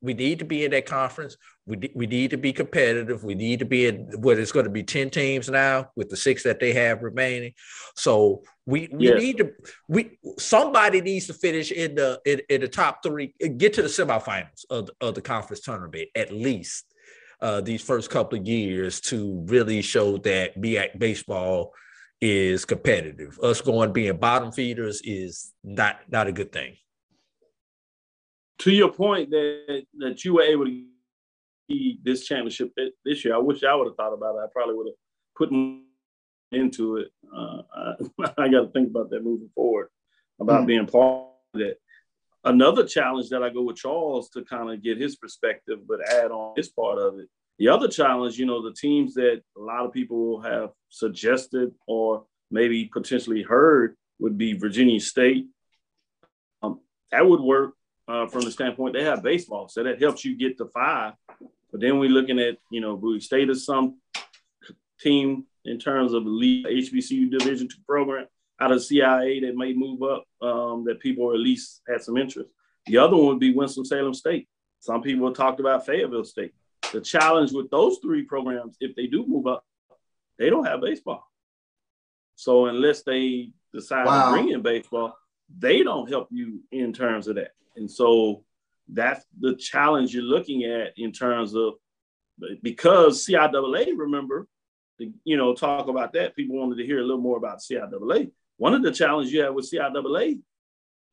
[0.00, 1.36] We need to be in that conference.
[1.68, 3.22] We, we need to be competitive.
[3.22, 6.16] We need to be in what it's going to be 10 teams now with the
[6.16, 7.52] six that they have remaining.
[7.94, 9.20] So we we yes.
[9.20, 9.52] need to
[9.86, 13.88] we somebody needs to finish in the in, in, the top three, get to the
[13.88, 16.84] semifinals of the, of the conference tournament at least
[17.40, 21.72] uh, these first couple of years to really show that MEAC baseball
[22.20, 23.38] is competitive.
[23.42, 26.76] Us going being bottom feeders is not not a good thing
[28.58, 30.84] to your point that that you were able to
[31.68, 32.72] this championship
[33.04, 34.44] this year, I wish I would have thought about it.
[34.44, 34.94] I probably would have
[35.36, 35.50] put
[36.52, 37.08] into it.
[37.34, 37.94] Uh, I,
[38.38, 39.88] I got to think about that moving forward
[40.40, 41.76] about mm being part of that.
[42.44, 46.30] Another challenge that I go with Charles to kind of get his perspective, but add
[46.30, 47.28] on his part of it.
[47.58, 52.24] The other challenge, you know, the teams that a lot of people have suggested or
[52.50, 55.46] maybe potentially heard would be Virginia State.
[56.62, 57.74] Um, that would work
[58.06, 61.14] uh, from the standpoint they have baseball, so that helps you get to five.
[61.70, 63.98] But then we're looking at you know Bowie State is some
[65.00, 68.26] team in terms of the HBCU Division two program
[68.60, 72.50] out of CIA that may move up um, that people at least had some interest.
[72.86, 74.48] The other one would be Winston Salem State.
[74.80, 76.54] Some people talked about Fayetteville State.
[76.92, 79.64] The challenge with those three programs, if they do move up,
[80.38, 81.24] they don't have baseball.
[82.36, 84.26] So unless they decide wow.
[84.26, 85.16] to bring in baseball,
[85.58, 87.52] they don't help you in terms of that.
[87.76, 88.44] And so
[88.92, 91.74] that's the challenge you're looking at in terms of
[92.62, 94.46] because CIAA, remember,
[95.24, 96.36] you know, talk about that.
[96.36, 98.30] People wanted to hear a little more about CIAA.
[98.56, 100.40] One of the challenges you have with CIAA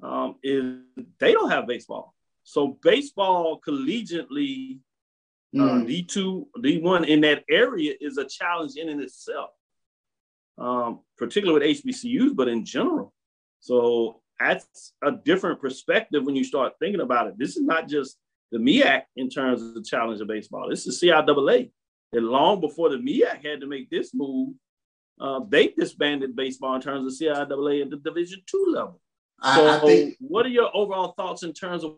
[0.01, 0.77] um, is
[1.19, 2.13] they don't have baseball.
[2.43, 4.79] So baseball collegiately,
[5.55, 5.61] mm.
[5.61, 5.85] uh, hmm.
[5.85, 9.49] D2, D1 in that area is a challenge in and itself,
[10.57, 13.13] um, particularly with HBCUs, but in general.
[13.61, 17.37] So that's a different perspective when you start thinking about it.
[17.37, 18.17] This is not just
[18.51, 20.69] the MEAC in terms of the challenge of baseball.
[20.69, 21.71] This is CIAA.
[22.13, 24.53] And long before the MEAC had to make this move,
[25.19, 29.01] uh, they disbanded baseball in terms of CIAA at the Division two level.
[29.43, 31.95] So, I, I think, what are your overall thoughts in terms of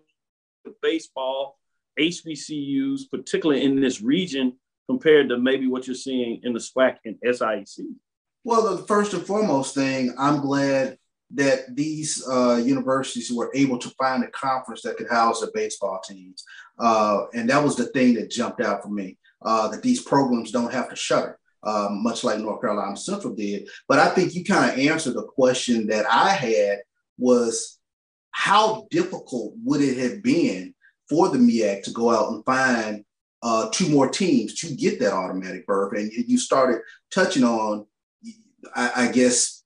[0.82, 1.60] baseball,
[2.00, 4.54] HBCUs, particularly in this region,
[4.90, 7.86] compared to maybe what you're seeing in the SWAC and SIAC?
[8.44, 10.98] Well, the first and foremost thing, I'm glad
[11.32, 16.00] that these uh, universities were able to find a conference that could house their baseball
[16.08, 16.44] teams.
[16.80, 20.52] Uh, and that was the thing that jumped out for me, uh, that these programs
[20.52, 21.38] don't have to shutter.
[21.64, 23.68] Uh, much like North Carolina Central did.
[23.90, 26.80] But I think you kind of answered the question that I had
[27.18, 27.80] was
[28.32, 30.76] how difficult would it have been
[31.10, 33.04] for the MEAC to go out and find
[33.42, 35.98] uh, two more teams to get that automatic berth?
[35.98, 37.88] And you started touching on,
[38.76, 39.57] I, I guess,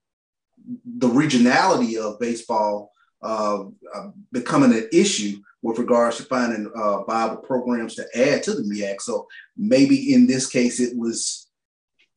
[0.85, 7.37] the regionality of baseball uh, uh, becoming an issue with regards to finding uh, viable
[7.37, 8.99] programs to add to the MEAC.
[9.01, 11.47] So maybe in this case, it was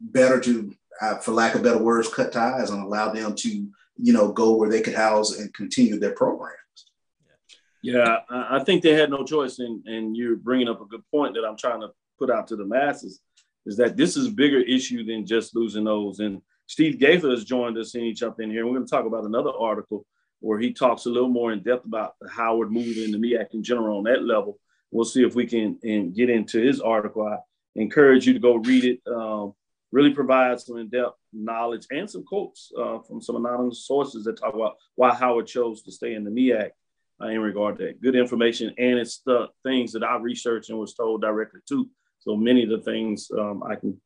[0.00, 3.48] better to, uh, for lack of better words, cut ties and allow them to,
[3.96, 6.59] you know, go where they could house and continue their programs.
[7.83, 9.59] Yeah, I think they had no choice.
[9.59, 12.57] And, and you're bringing up a good point that I'm trying to put out to
[12.57, 13.20] the masses
[13.66, 16.20] is that this is a bigger issue than just losing those.
[16.20, 18.66] And Steve Gaither has joined us and he jumped in here.
[18.66, 20.07] We're going to talk about another article
[20.40, 23.55] where he talks a little more in depth about the Howard move in the MEAC
[23.55, 24.59] in general on that level.
[24.90, 27.27] We'll see if we can and get into his article.
[27.27, 27.38] I
[27.74, 29.00] encourage you to go read it.
[29.11, 29.55] Um,
[29.94, 34.53] really provides some in-depth knowledge and some quotes uh, from some anonymous sources that talk
[34.53, 36.70] about why Howard chose to stay in the MEAC
[37.22, 38.03] uh, in regard to that.
[38.03, 41.88] Good information, and it's the things that I researched and was told directly to.
[42.18, 44.00] So many of the things um, I can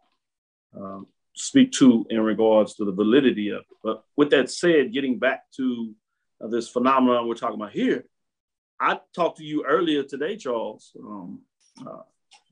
[0.77, 1.07] um,
[1.39, 3.77] speak to in regards to the validity of it.
[3.83, 5.95] But with that said, getting back to
[6.43, 8.05] uh, this phenomenon we're talking about here,
[8.81, 11.41] I talked to you earlier today, Charles, um,
[11.85, 12.03] uh,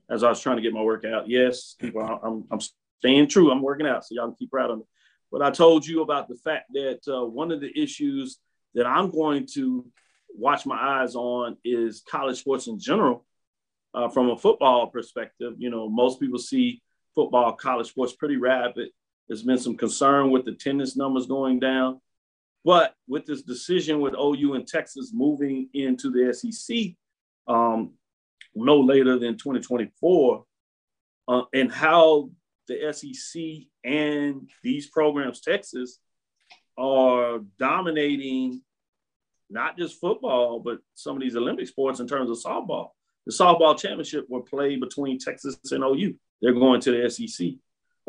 [0.09, 1.29] as I was trying to get my workout.
[1.29, 2.59] Yes, I'm, I'm
[2.99, 3.51] staying true.
[3.51, 4.83] I'm working out, so y'all can keep proud of me.
[5.31, 8.39] but I told you about the fact that uh, one of the issues
[8.73, 9.85] that I'm going to
[10.35, 13.25] watch my eyes on is college sports in general.
[13.93, 16.81] Uh, from a football perspective, you know, most people see
[17.17, 18.89] football, college sports pretty rapid.
[19.27, 21.99] There's been some concern with the attendance numbers going down.
[22.63, 26.95] But with this decision with OU and Texas moving into the SEC
[27.47, 27.93] um,
[28.53, 30.43] no later than 2024,
[31.27, 32.29] uh, and how
[32.67, 33.41] the SEC
[33.83, 35.99] and these programs, Texas,
[36.77, 38.61] are dominating
[39.49, 42.89] not just football, but some of these Olympic sports in terms of softball.
[43.25, 46.15] The softball championship were played between Texas and OU.
[46.41, 47.47] They're going to the SEC.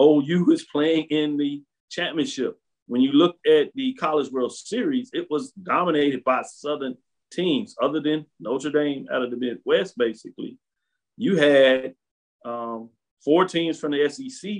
[0.00, 2.58] OU is playing in the championship.
[2.86, 6.96] When you look at the College World Series, it was dominated by Southern
[7.30, 10.58] teams, other than Notre Dame out of the Midwest, basically.
[11.16, 11.94] You had
[12.44, 12.90] um,
[13.24, 14.50] four teams from the SEC.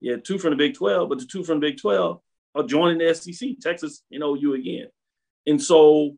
[0.00, 2.20] You had two from the Big 12, but the two from the Big 12
[2.54, 4.86] are joining the SEC, Texas and OU again.
[5.46, 6.16] And so,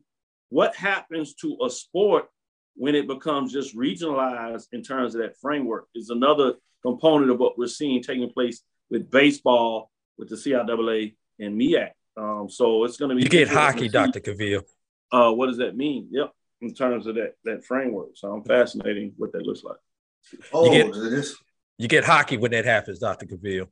[0.49, 2.27] what happens to a sport
[2.75, 7.57] when it becomes just regionalized in terms of that framework is another component of what
[7.57, 11.91] we're seeing taking place with baseball, with the CIAA and MEAC.
[12.15, 13.23] Um, so it's going to be.
[13.23, 14.19] You get hockey, Dr.
[14.19, 14.61] Cavil.
[15.11, 16.07] Uh, what does that mean?
[16.11, 16.31] Yep,
[16.61, 18.09] in terms of that that framework.
[18.15, 19.77] So I'm fascinating what that looks like.
[20.51, 21.35] Oh, you get, it is.
[21.77, 23.25] You get hockey when that happens, Dr.
[23.25, 23.67] Cavil.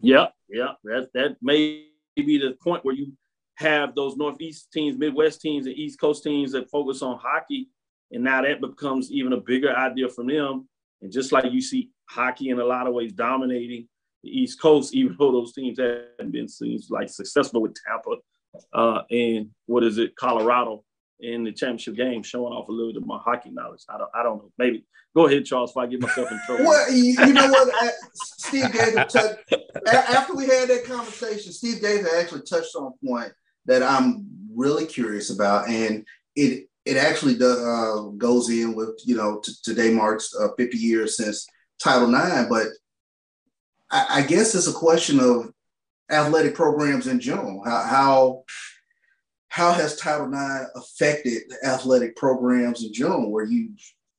[0.00, 0.76] yep, yep.
[0.84, 3.12] That that may be the point where you
[3.56, 7.68] have those Northeast teams, Midwest teams, and East Coast teams that focus on hockey.
[8.12, 10.68] And now that becomes even a bigger idea for them.
[11.00, 13.88] And just like you see hockey in a lot of ways dominating
[14.22, 18.16] the East Coast, even though those teams haven't been seems like successful with Tampa
[18.72, 20.84] uh, and what is it, Colorado
[21.20, 23.82] in the championship game, showing off a little bit of my hockey knowledge.
[23.88, 24.52] I don't, I don't know.
[24.58, 26.64] Maybe go ahead, Charles, if I get myself in trouble.
[26.64, 29.12] Well, you, you know what, uh, Steve Davis.
[29.12, 29.54] Touched,
[29.86, 33.32] after we had that conversation, Steve Davis actually touched on a point
[33.66, 39.16] that I'm really curious about, and it it actually does, uh, goes in with you
[39.16, 41.46] know t- today marks uh, 50 years since
[41.78, 42.68] Title IX, but
[43.90, 45.52] I, I, guess it's a question of
[46.10, 47.62] athletic programs in general.
[47.64, 48.44] How how,
[49.48, 53.70] how has Title IX affected the athletic programs in general, where you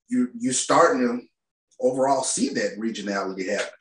[0.10, 3.74] you you're starting to overall see that regionality happen?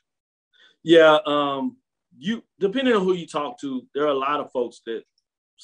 [0.83, 1.77] Yeah, um,
[2.19, 5.05] you depending on who you talk to, there are a lot of folks that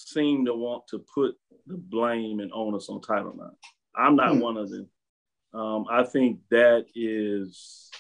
[0.06, 1.34] seem to want to put
[1.66, 3.56] the blame and onus on Title IX.
[3.96, 4.40] I'm not hmm.
[4.40, 4.88] one of them.
[5.54, 7.90] Um, I think that is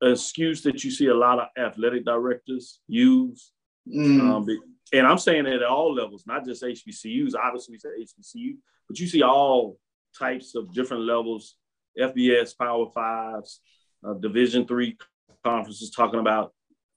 [0.00, 3.52] an excuse that you see a lot of athletic directors use.
[3.88, 4.20] Mm.
[4.20, 4.46] Um,
[4.92, 7.34] and I'm saying it at all levels, not just HBCUs.
[7.34, 8.56] Obviously, we say HBCU,
[8.88, 9.78] but you see all
[10.18, 11.56] types of different levels,
[11.98, 13.60] FBS, Power Fives,
[14.06, 14.96] uh, Division three
[15.44, 16.52] conferences talking about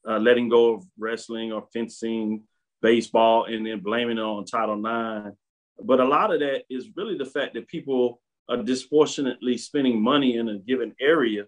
[0.07, 2.43] uh, letting go of wrestling or fencing,
[2.81, 5.35] baseball, and then blaming it on Title IX.
[5.81, 10.37] But a lot of that is really the fact that people are disproportionately spending money
[10.37, 11.45] in a given area.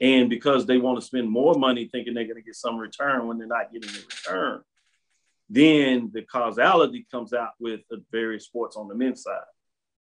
[0.00, 3.26] And because they want to spend more money thinking they're going to get some return
[3.26, 4.60] when they're not getting a return,
[5.48, 9.40] then the causality comes out with the various sports on the men's side.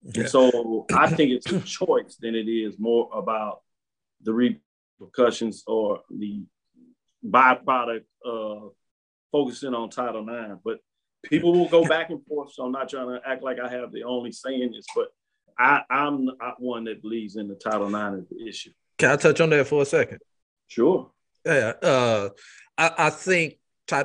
[0.02, 0.22] Yeah.
[0.22, 3.60] And so I think it's a choice than it is more about
[4.22, 6.42] the repercussions or the
[7.24, 8.72] byproduct of
[9.32, 10.60] focusing on Title IX.
[10.64, 10.78] But
[11.24, 12.52] people will go back and forth.
[12.52, 15.08] So I'm not trying to act like I have the only saying this, but
[15.58, 18.70] I, I'm not one that believes in the Title IX as the issue.
[18.98, 20.18] Can I touch on that for a second?
[20.68, 21.10] Sure.
[21.44, 21.72] Yeah.
[21.82, 22.28] Uh,
[22.76, 23.58] I, I think,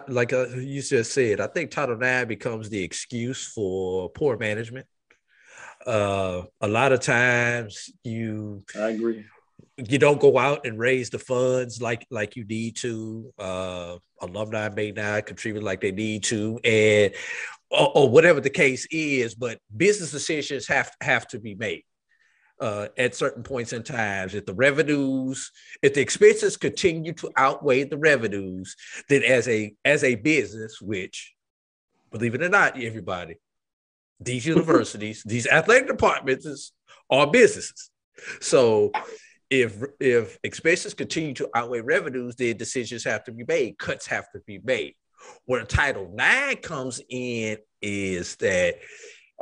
[0.08, 4.86] like uh, you just said, I think Title IX becomes the excuse for poor management.
[5.86, 9.26] Uh, a lot of times you, I agree
[9.78, 13.34] you don't go out and raise the funds like like you need to.
[13.38, 17.14] Uh, alumni may not contribute like they need to, and
[17.70, 19.34] or, or, whatever the case is.
[19.36, 21.84] But business decisions have have to be made
[22.60, 24.36] uh, at certain points in times.
[24.36, 28.76] If the revenues, if the expenses continue to outweigh the revenues,
[29.10, 31.34] then as a as a business, which
[32.12, 33.36] believe it or not, everybody,
[34.20, 36.72] these universities, these athletic departments
[37.10, 37.90] are businesses.
[38.40, 38.92] So
[39.52, 44.32] if if expenses continue to outweigh revenues, then decisions have to be made, cuts have
[44.32, 44.96] to be made.
[45.46, 48.80] Where Title IX comes in is that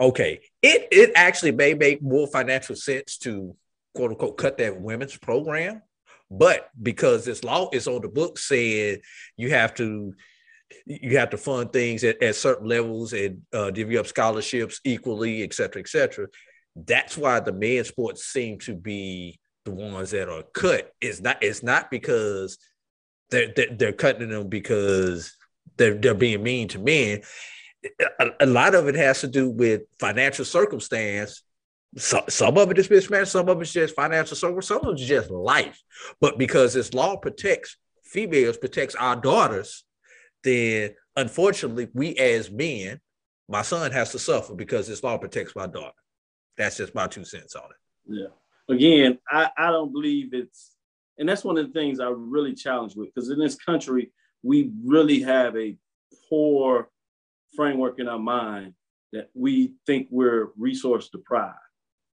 [0.02, 3.56] okay, it it actually may make more financial sense to
[3.94, 5.84] quote unquote cut that women's program,
[6.32, 8.98] but because this law is on the book saying
[9.38, 10.14] you have to
[10.86, 15.44] you have to fund things at, at certain levels and uh, divvy up scholarships equally,
[15.44, 16.28] et cetera, et cetera.
[16.76, 20.94] That's why the men's sports seem to be the ones that are cut.
[21.02, 21.42] It's not.
[21.42, 22.58] It's not because
[23.30, 25.36] they're they're, they're cutting them because
[25.78, 27.22] they're, they're being mean to men.
[28.20, 31.44] A, a lot of it has to do with financial circumstance.
[31.98, 35.08] So, some of it is mismatch, some of it's just financial circumstance, some of it's
[35.08, 35.82] just life.
[36.22, 39.86] But because this law protects females, protects our daughters,
[40.44, 43.00] then unfortunately, we as men,
[43.48, 45.98] my son has to suffer because this law protects my daughter.
[46.58, 48.20] That's just my two cents on it.
[48.22, 48.28] Yeah.
[48.70, 50.76] Again, I, I don't believe it's,
[51.18, 54.12] and that's one of the things I really challenge with because in this country,
[54.44, 55.76] we really have a
[56.30, 56.90] poor
[57.56, 58.74] framework in our mind
[59.12, 61.56] that we think we're resource deprived.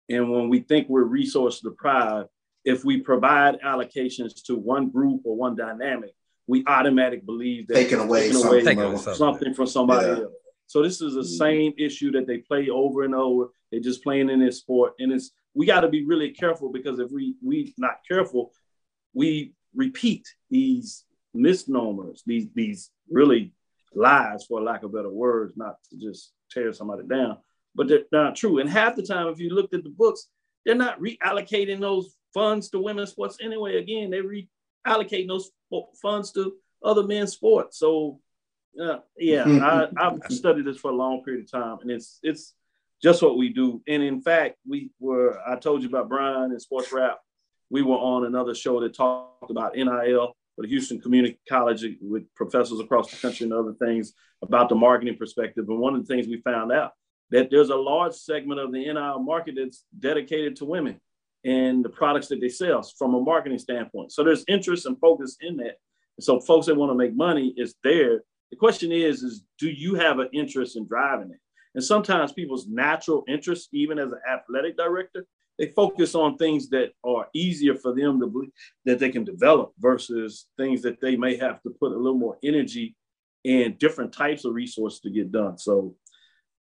[0.10, 2.28] And when we think we're resource deprived,
[2.66, 6.12] if we provide allocations to one group or one dynamic,
[6.48, 10.24] we automatically believe that taking away, taking away something, something, something from somebody yeah.
[10.24, 10.34] else.
[10.68, 11.38] So this is the mm-hmm.
[11.38, 13.50] same issue that they play over and over.
[13.72, 17.00] They're just playing in this sport, and it's we got to be really careful because
[17.00, 18.52] if we we not careful,
[19.14, 23.54] we repeat these misnomers, these these really
[23.94, 27.38] lies, for lack of better words, not to just tear somebody down,
[27.76, 28.60] but they're not true.
[28.60, 30.28] And half the time, if you looked at the books,
[30.66, 33.78] they're not reallocating those funds to women's sports anyway.
[33.78, 34.22] Again, they
[34.88, 35.52] reallocating those
[36.02, 37.78] funds to other men's sports.
[37.78, 38.20] So,
[38.82, 42.54] uh, yeah, I, I've studied this for a long period of time, and it's it's
[43.02, 43.82] just what we do.
[43.88, 47.20] And in fact, we were I told you about Brian and Sports Wrap.
[47.70, 52.24] We were on another show that talked about NIL for the Houston Community College with
[52.36, 55.66] professors across the country and other things about the marketing perspective.
[55.70, 56.92] And one of the things we found out
[57.32, 61.00] that there's a large segment of the NIL market that's dedicated to women
[61.46, 64.12] and the products that they sell from a marketing standpoint.
[64.12, 65.78] So there's interest and focus in that.
[66.18, 68.22] And so folks that want to make money is there.
[68.52, 71.40] The question is, is do you have an interest in driving it?
[71.76, 75.26] And sometimes people's natural interest, even as an athletic director,
[75.58, 78.52] they focus on things that are easier for them to believe
[78.86, 82.38] that they can develop versus things that they may have to put a little more
[82.44, 82.96] energy
[83.46, 85.58] and different types of resources to get done.
[85.58, 85.96] So,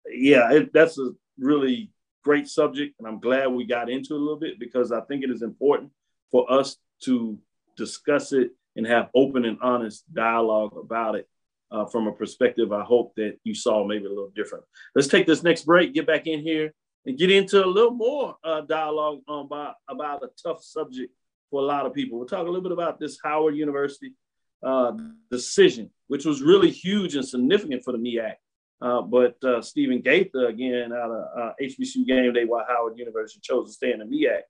[0.10, 1.92] yeah, it, that's a really
[2.24, 5.24] great subject, and I'm glad we got into it a little bit because I think
[5.24, 5.92] it is important
[6.32, 7.38] for us to
[7.76, 11.28] discuss it and have open and honest dialogue about it
[11.74, 14.64] uh, from a perspective I hope that you saw maybe a little different.
[14.96, 16.74] Let's take this next break, get back in here,
[17.06, 21.12] and get into a little more uh, dialogue about, about a tough subject
[21.50, 22.18] for a lot of people.
[22.18, 24.14] We'll talk a little bit about this Howard University
[24.64, 24.94] uh,
[25.30, 28.36] decision, which was really huge and significant for the MEAC.
[28.82, 33.40] Uh, but uh, Stephen Gaither, again, out of uh, HBCU Game Day, while Howard University
[33.42, 34.42] chose to stay in the MEAC,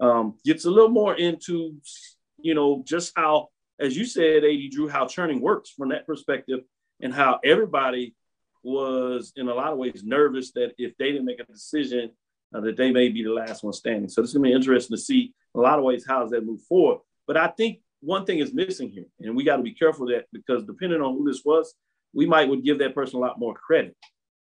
[0.00, 1.76] um, gets a little more into,
[2.38, 3.48] you know, just how,
[3.80, 6.60] as you said, AD Drew, how churning works from that perspective
[7.00, 8.14] and how everybody
[8.62, 12.10] was in a lot of ways nervous that if they didn't make a decision,
[12.54, 14.08] uh, that they may be the last one standing.
[14.08, 16.46] So this is gonna be interesting to see a lot of ways how does that
[16.46, 17.00] move forward.
[17.26, 20.26] But I think one thing is missing here, and we got to be careful that
[20.32, 21.74] because depending on who this was,
[22.12, 23.96] we might would give that person a lot more credit.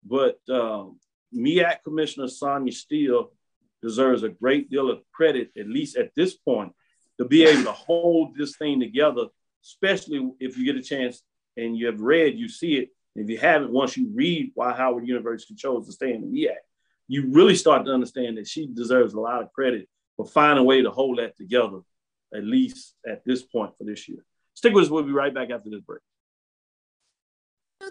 [0.06, 1.00] But um,
[1.84, 3.28] Commissioner Sonja Stills
[3.82, 6.72] deserves a great deal of credit, at least at this point,
[7.18, 9.26] to be able to hold this thing together,
[9.64, 11.24] especially if you get a chance
[11.56, 12.90] and you have read, you see it.
[13.16, 16.56] If you haven't, once you read why Howard University chose to stay in the MEAC,
[17.08, 20.64] you really start to understand that she deserves a lot of credit for finding a
[20.64, 21.80] way to hold that together,
[22.34, 24.24] at least at this point for this year.
[24.54, 24.90] Stick with us.
[24.92, 26.02] We'll be right back after this break.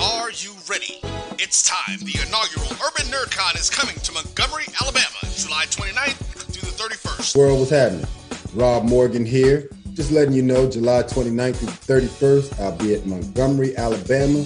[0.00, 1.00] Are you ready?
[1.38, 1.98] It's time.
[2.00, 6.16] The inaugural Urban NerdCon is coming to Montgomery, Alabama, July 29th
[6.52, 7.36] through the 31st.
[7.36, 8.06] World, what's happening?
[8.54, 13.76] Rob Morgan here just letting you know, July 29th through 31st, I'll be at Montgomery,
[13.76, 14.44] Alabama,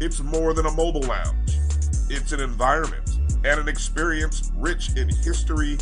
[0.00, 1.58] It's more than a mobile lounge,
[2.08, 5.78] it's an environment and an experience rich in history,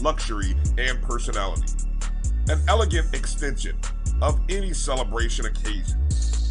[0.00, 1.72] luxury, and personality.
[2.48, 3.76] An elegant extension
[4.22, 6.00] of any celebration occasion.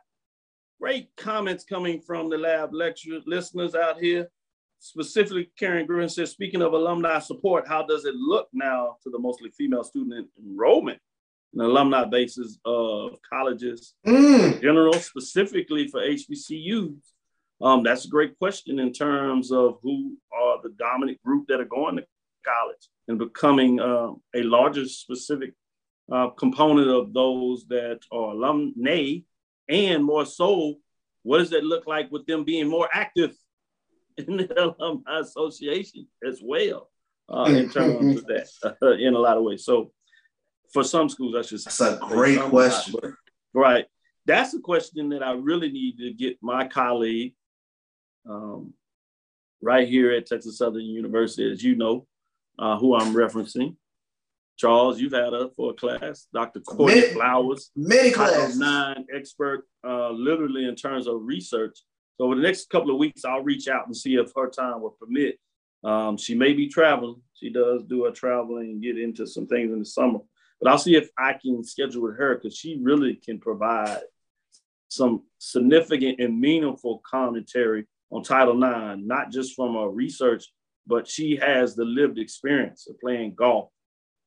[0.80, 4.28] Great comments coming from the lab lecture listeners out here.
[4.78, 9.18] Specifically, Karen Gruen says, speaking of alumni support, how does it look now to the
[9.18, 10.98] mostly female student enrollment
[11.54, 14.56] in alumni bases of colleges Mm.
[14.56, 17.14] in general, specifically for HBCUs?
[17.62, 21.64] Um, that's a great question in terms of who are the dominant group that are
[21.64, 22.06] going to
[22.44, 25.54] college and becoming um, a larger specific
[26.12, 29.18] uh, component of those that are alumni,
[29.68, 30.76] and more so,
[31.22, 33.34] what does that look like with them being more active
[34.18, 36.90] in the alumni association as well,
[37.28, 38.48] uh, in terms of that,
[38.82, 39.64] uh, in a lot of ways.
[39.64, 39.92] So,
[40.72, 41.60] for some schools, I should.
[41.60, 42.94] That's a great question.
[43.54, 43.86] right,
[44.24, 47.34] that's a question that I really need to get my colleague,
[48.28, 48.74] um,
[49.62, 52.06] right here at Texas Southern University, as you know,
[52.58, 53.76] uh, who I'm referencing.
[54.56, 56.26] Charles, you've had her for a class.
[56.32, 56.60] Dr.
[56.60, 58.58] Courtney Many- Flowers, many Title classes.
[58.58, 61.78] Nine expert, uh, literally in terms of research.
[62.16, 64.80] So over the next couple of weeks, I'll reach out and see if her time
[64.80, 65.38] will permit.
[65.84, 67.20] Um, she may be traveling.
[67.34, 70.20] She does do her traveling and get into some things in the summer.
[70.60, 74.00] But I'll see if I can schedule with her because she really can provide
[74.88, 80.44] some significant and meaningful commentary on Title IX, not just from a research,
[80.86, 83.70] but she has the lived experience of playing golf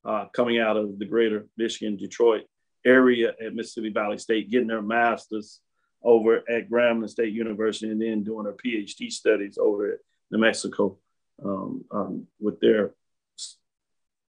[0.05, 2.43] uh, coming out of the greater Michigan, Detroit
[2.85, 5.59] area at Mississippi Valley State, getting her master's
[6.03, 9.99] over at Grambling State University, and then doing her PhD studies over at
[10.31, 10.97] New Mexico
[11.43, 12.91] um, um, with their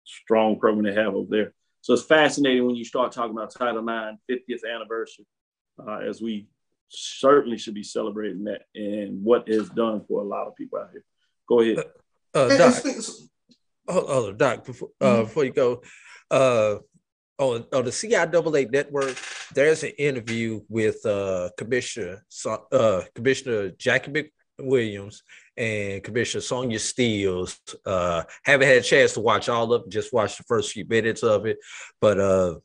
[0.06, 1.54] strong program they have over there.
[1.82, 5.26] So it's fascinating when you start talking about Title IX 50th anniversary,
[5.86, 6.48] uh, as we
[6.90, 10.90] certainly should be celebrating that and what is done for a lot of people out
[10.92, 11.04] here.
[11.48, 11.86] Go ahead.
[12.34, 13.29] Uh, And-
[13.90, 15.24] Doc, and speak- hold, hold on, Doc, before, uh, Mhm.
[15.26, 15.82] before you go,
[16.32, 16.78] uh,
[17.38, 19.16] on, on the CIAA network,
[19.54, 22.26] there's an interview with uh, Commissioner
[22.72, 24.12] uh, Commissioner Jackie
[24.60, 25.22] McWilliams
[25.56, 27.58] and Commissioner Sonja Stills.
[27.86, 30.86] Uh, haven't had a chance to watch all of it, just watched the first few
[30.86, 31.58] minutes of it,
[32.02, 32.56] but uh,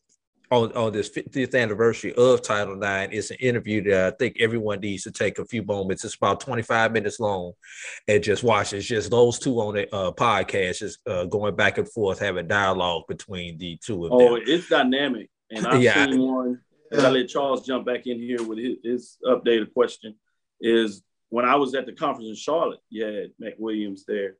[0.50, 4.80] on, on this 50th anniversary of Title IX, it's an interview that I think everyone
[4.80, 6.04] needs to take a few moments.
[6.04, 7.52] It's about 25 minutes long
[8.06, 8.72] and just watch.
[8.72, 12.46] It's just those two on the uh, podcast, just uh, going back and forth, having
[12.46, 14.44] dialogue between the two of Oh, them.
[14.46, 15.30] it's dynamic.
[15.50, 16.06] And I've Yeah.
[16.06, 16.60] seen one,
[16.92, 20.14] as I let Charles jump back in here with his, his updated question,
[20.60, 24.36] is when I was at the conference in Charlotte, you had McWilliams there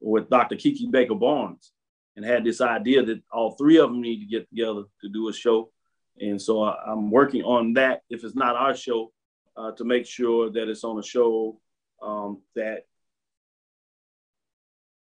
[0.00, 0.56] with Dr.
[0.56, 1.72] Kiki Baker Barnes
[2.16, 5.28] and had this idea that all three of them need to get together to do
[5.28, 5.70] a show.
[6.18, 9.12] And so I, I'm working on that, if it's not our show,
[9.56, 11.60] uh, to make sure that it's on a show
[12.02, 12.86] um, that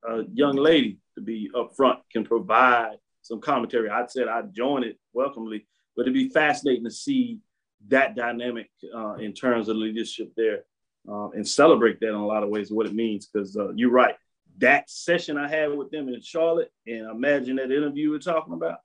[0.07, 3.89] a young lady to be upfront can provide some commentary.
[3.89, 7.39] I said I'd join it welcomely, but it'd be fascinating to see
[7.87, 10.63] that dynamic uh, in terms of leadership there
[11.07, 13.27] uh, and celebrate that in a lot of ways, what it means.
[13.27, 14.15] Because uh, you're right.
[14.59, 18.79] That session I had with them in Charlotte, and imagine that interview we're talking about,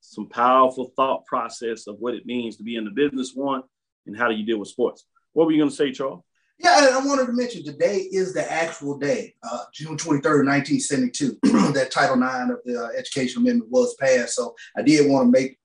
[0.00, 3.62] some powerful thought process of what it means to be in the business one
[4.06, 5.04] and how do you deal with sports.
[5.32, 6.22] What were you going to say, Charles?
[6.58, 11.38] Yeah, I wanted to mention today is the actual day, uh, June 23rd, 1972,
[11.72, 14.34] that Title IX of the uh, Education Amendment was passed.
[14.34, 15.58] So I did want to make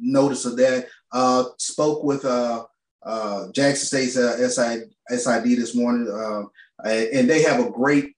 [0.00, 0.88] notice of that.
[1.12, 2.64] Uh, spoke with uh,
[3.02, 6.08] uh, Jackson State's uh, SI, SID this morning,
[6.82, 8.14] and they have a great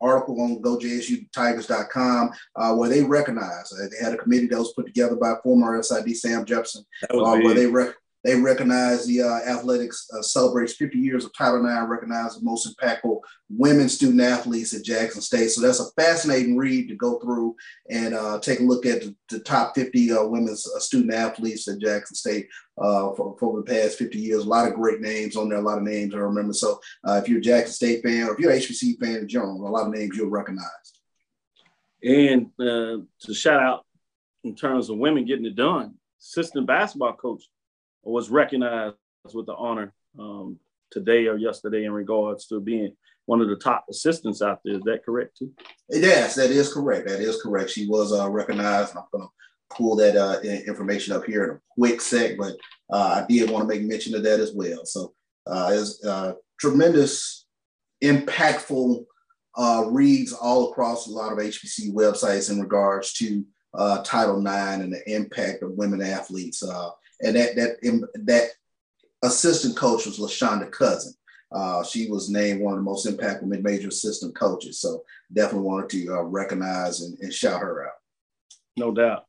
[0.00, 4.86] article on gojsutigers.com uh, where they recognize uh, they had a committee that was put
[4.86, 7.94] together by former SID Sam Jefferson, was uh, where they rec-
[8.24, 12.68] they recognize the uh, athletics uh, celebrates 50 years of Title IX, recognize the most
[12.76, 15.48] impactful women student athletes at Jackson State.
[15.50, 17.54] So that's a fascinating read to go through
[17.88, 21.68] and uh, take a look at the, the top 50 uh, women's uh, student athletes
[21.68, 24.44] at Jackson State uh, for, for, the past 50 years.
[24.44, 26.52] A lot of great names on there, a lot of names I remember.
[26.52, 29.66] So if you're a Jackson State fan or if you're an HBC fan in general,
[29.66, 30.66] a lot of names you'll recognize.
[32.02, 33.84] And to shout out
[34.42, 37.44] in terms of women getting it done, assistant basketball coach
[38.10, 38.96] was recognized
[39.34, 40.58] with the honor um,
[40.90, 42.96] today or yesterday in regards to being
[43.26, 44.74] one of the top assistants out there.
[44.74, 45.52] Is that correct too?
[45.90, 47.06] Yes, that is correct.
[47.08, 47.70] That is correct.
[47.70, 48.96] She was uh, recognized.
[48.96, 52.56] I'm going to pull that uh, information up here in a quick sec, but
[52.90, 54.86] uh, I did want to make mention of that as well.
[54.86, 55.12] So
[55.46, 57.46] uh, it's uh, tremendous,
[58.02, 59.04] impactful
[59.58, 63.44] uh, reads all across a lot of HBC websites in regards to
[63.74, 66.62] uh, Title IX and the impact of women athletes.
[67.22, 68.50] And that that that
[69.22, 71.14] assistant coach was Lashonda Cousin.
[71.50, 74.80] Uh, she was named one of the most impactful mid-major assistant coaches.
[74.80, 75.02] So
[75.32, 77.94] definitely wanted to uh, recognize and, and, shout her out.
[78.76, 79.24] No doubt.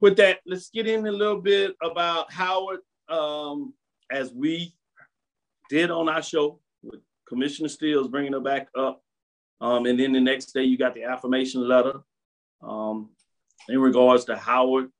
[0.00, 2.80] With that, let's get in a little bit about Howard.
[3.08, 3.74] Um,
[4.10, 4.74] as we
[5.68, 9.02] did on our show with Commissioner Stills bringing her back up.
[9.60, 12.00] Um, and then the next day, you got the affirmation letter
[12.62, 13.10] um,
[13.68, 14.90] in regards to Howard.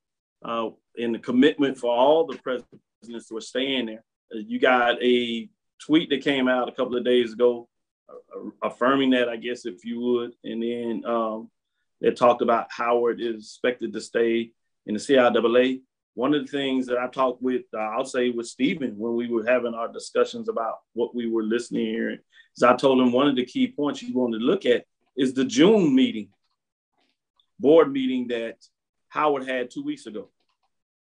[0.45, 4.05] Uh, and the commitment for all the presidents who are staying there.
[4.35, 5.49] Uh, you got a
[5.81, 7.69] tweet that came out a couple of days ago
[8.09, 10.33] uh, affirming that, I guess, if you would.
[10.45, 11.51] And then um,
[12.01, 14.53] they talked about Howard is expected to stay
[14.87, 15.83] in the CIAA.
[16.15, 19.29] One of the things that I talked with, uh, I'll say with Stephen, when we
[19.29, 22.23] were having our discussions about what we were listening here,
[22.57, 24.87] is I told him one of the key points you want to look at
[25.17, 26.29] is the June meeting,
[27.59, 28.57] board meeting that
[29.09, 30.31] Howard had two weeks ago.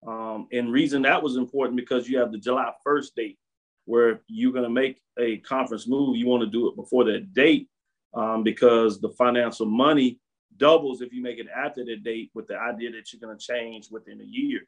[0.07, 3.39] Um, and reason that was important because you have the July 1st date
[3.85, 6.17] where you're going to make a conference move.
[6.17, 7.69] You want to do it before that date
[8.13, 10.19] um, because the financial money
[10.57, 13.45] doubles if you make it after that date with the idea that you're going to
[13.45, 14.61] change within a year.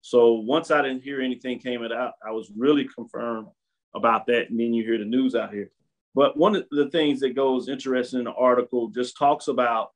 [0.00, 3.48] So once I didn't hear anything came out, I was really confirmed
[3.94, 4.50] about that.
[4.50, 5.70] And then you hear the news out here.
[6.14, 9.90] But one of the things that goes interesting in the article just talks about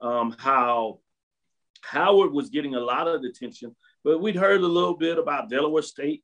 [0.00, 1.00] um, how
[1.82, 3.74] Howard was getting a lot of attention
[4.06, 6.22] but we'd heard a little bit about Delaware State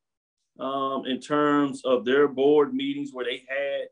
[0.60, 3.88] um, in terms of their board meetings where they had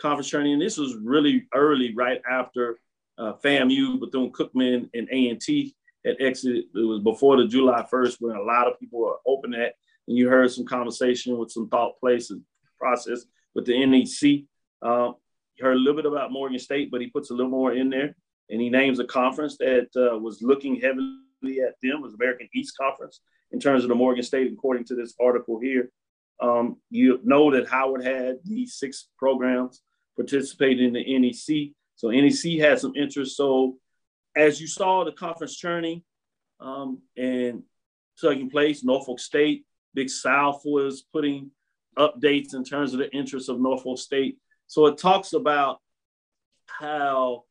[0.00, 0.54] conference training.
[0.54, 2.80] And this was really early, right after
[3.16, 5.72] uh, FAMU, Bethune Cookman, and A&T
[6.04, 6.64] had exited.
[6.74, 9.74] It was before the July 1st when a lot of people were open at.
[10.08, 12.40] And you heard some conversation with some thought places
[12.76, 13.24] process
[13.54, 14.46] with the NEC.
[14.82, 15.14] Um,
[15.54, 17.88] you heard a little bit about Morgan State, but he puts a little more in
[17.88, 18.16] there.
[18.50, 22.76] And he names a conference that uh, was looking heavily at them was American East
[22.76, 23.20] Conference
[23.52, 25.90] in terms of the Morgan State, according to this article here.
[26.40, 29.82] Um, you know that Howard had these six programs
[30.16, 31.72] participating in the NEC.
[31.96, 33.36] So NEC had some interest.
[33.36, 33.76] So
[34.36, 36.02] as you saw the conference churning
[36.60, 37.62] um, and
[38.20, 39.64] taking place, Norfolk State,
[39.94, 41.50] Big South was putting
[41.98, 44.38] updates in terms of the interest of Norfolk State.
[44.68, 45.80] So it talks about
[46.66, 47.44] how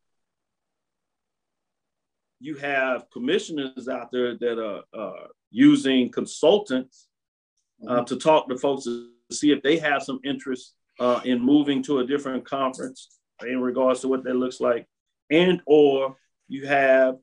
[2.39, 7.07] you have commissioners out there that are uh, using consultants
[7.87, 8.05] uh, mm-hmm.
[8.05, 11.99] to talk to folks to see if they have some interest uh, in moving to
[11.99, 14.87] a different conference in regards to what that looks like,
[15.29, 16.15] and or
[16.47, 17.17] you have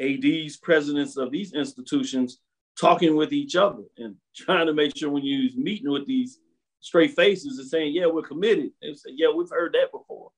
[0.00, 2.38] ads presidents of these institutions
[2.80, 6.40] talking with each other and trying to make sure when you're meeting with these
[6.80, 10.30] straight faces and saying, "Yeah, we're committed," they say, "Yeah, we've heard that before."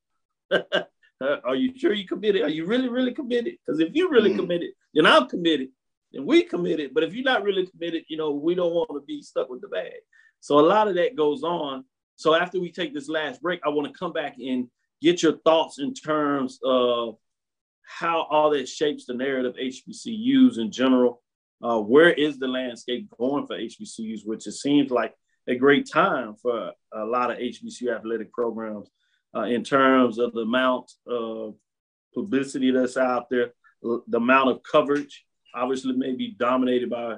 [1.21, 2.43] Uh, are you sure you committed?
[2.43, 3.55] Are you really, really committed?
[3.64, 4.37] Because if you're really mm.
[4.37, 5.69] committed, then I'm committed,
[6.12, 6.93] and we committed.
[6.93, 9.62] But if you're not really committed, you know, we don't want to be stuck with
[9.62, 9.93] the bag.
[10.41, 11.85] So a lot of that goes on.
[12.17, 14.69] So after we take this last break, I want to come back and
[15.01, 17.17] get your thoughts in terms of
[17.87, 21.23] how all that shapes the narrative HBCUs in general.
[21.62, 25.14] Uh, where is the landscape going for HBCUs, which it seems like
[25.49, 28.91] a great time for a lot of HBCU athletic programs
[29.37, 31.55] uh, in terms of the amount of
[32.14, 35.24] publicity that's out there, the amount of coverage,
[35.55, 37.16] obviously may be dominated by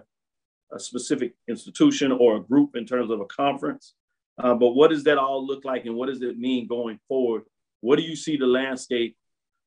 [0.72, 3.94] a specific institution or a group in terms of a conference.
[4.38, 7.42] Uh, but what does that all look like and what does it mean going forward?
[7.80, 9.16] What do you see the landscape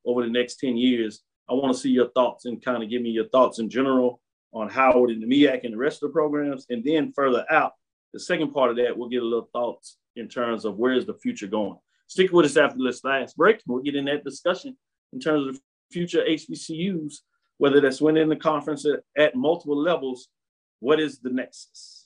[0.05, 1.21] over the next 10 years?
[1.49, 4.21] I want to see your thoughts and kind of give me your thoughts in general
[4.53, 6.65] on Howard and the MEAC and the rest of the programs.
[6.69, 7.73] And then further out,
[8.13, 11.13] the second part of that, we'll get a little thoughts in terms of where's the
[11.15, 11.77] future going.
[12.11, 13.61] Stick with us after this last break.
[13.65, 14.75] We'll get in that discussion
[15.13, 15.61] in terms of
[15.93, 17.19] future HBCUs,
[17.57, 20.27] whether that's winning the conference at, at multiple levels.
[20.81, 22.00] What is the nexus?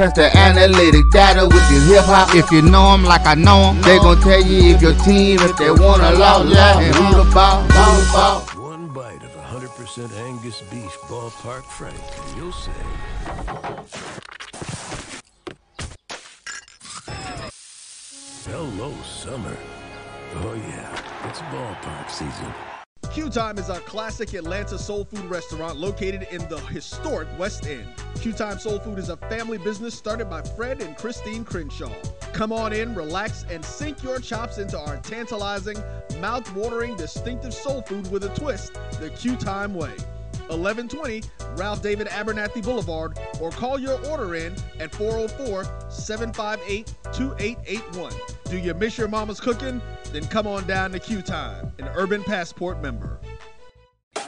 [0.00, 2.34] Press the analytic data with your hip hop.
[2.34, 5.38] If you know 'em like I know 'em, they gon' tell you if your team,
[5.40, 8.40] if they wanna law, and who the ball, ball, ball.
[8.56, 12.80] One bite of 100% Angus beef ballpark frank, and you'll say,
[18.48, 19.56] Hello, summer.
[20.36, 22.69] Oh, yeah, it's ballpark season.
[23.12, 27.84] Q Time is a classic Atlanta soul food restaurant located in the historic West End.
[28.20, 31.92] Q Time Soul Food is a family business started by Fred and Christine Crenshaw.
[32.32, 35.76] Come on in, relax, and sink your chops into our tantalizing,
[36.20, 39.94] mouth-watering, distinctive soul food with a twist, the Q Time way.
[40.50, 41.22] 1120
[41.56, 48.12] Ralph David Abernathy Boulevard, or call your order in at 404 758 2881.
[48.44, 49.80] Do you miss your mama's cooking?
[50.12, 53.20] Then come on down to Q Time, an Urban Passport member.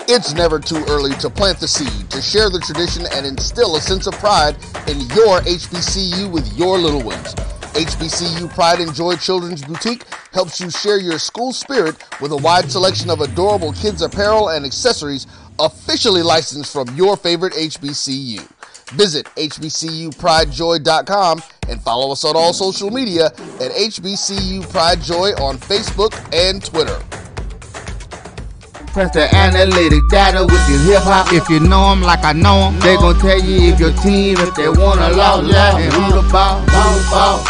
[0.08, 3.80] It's never too early to plant the seed, to share the tradition, and instill a
[3.80, 4.56] sense of pride
[4.88, 7.34] in your HBCU with your little ones.
[7.72, 12.70] HBCU Pride and Joy Children's Boutique helps you share your school spirit with a wide
[12.70, 15.26] selection of adorable kids' apparel and accessories
[15.58, 18.40] officially licensed from your favorite HBCU.
[18.92, 26.12] Visit HBCUPrideJoy.com and follow us on all social media at HBCU Pride Joy on Facebook
[26.34, 27.00] and Twitter.
[28.92, 31.32] Press the analytic data with your hip hop.
[31.32, 34.36] If you know 'em like I know 'em, they gon' tell you if your team,
[34.38, 37.40] if they wanna law, and who the ball, ball, ball.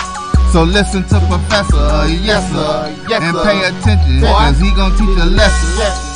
[0.52, 5.24] So listen to Professor, yes sir, yes, and pay attention, cause he gon' teach a
[5.26, 6.11] lesson.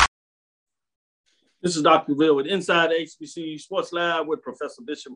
[1.66, 2.14] This is Dr.
[2.14, 5.14] Ville with Inside HBCU Sports Lab with Professor Bishop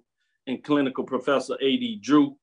[0.49, 2.01] and Clinical Professor A.D.
[2.03, 2.37] Drew.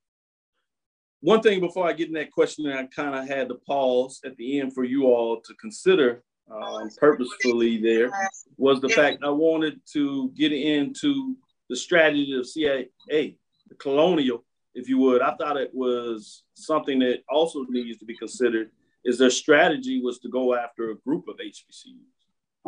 [1.20, 4.38] One thing before I get in that question, I kind of had to pause at
[4.38, 8.10] the end for you all to consider um, purposefully there
[8.55, 11.36] was the fact I wanted to get into
[11.70, 15.22] the strategy of CIA, the colonial, if you would.
[15.22, 18.72] I thought it was something that also needs to be considered
[19.03, 22.16] is their strategy was to go after a group of HBCUs.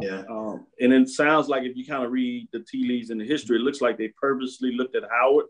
[0.02, 0.24] Yeah.
[0.30, 3.26] Um, and it sounds like if you kind of read the tea leaves in the
[3.26, 5.46] history, it looks like they purposely looked at Howard.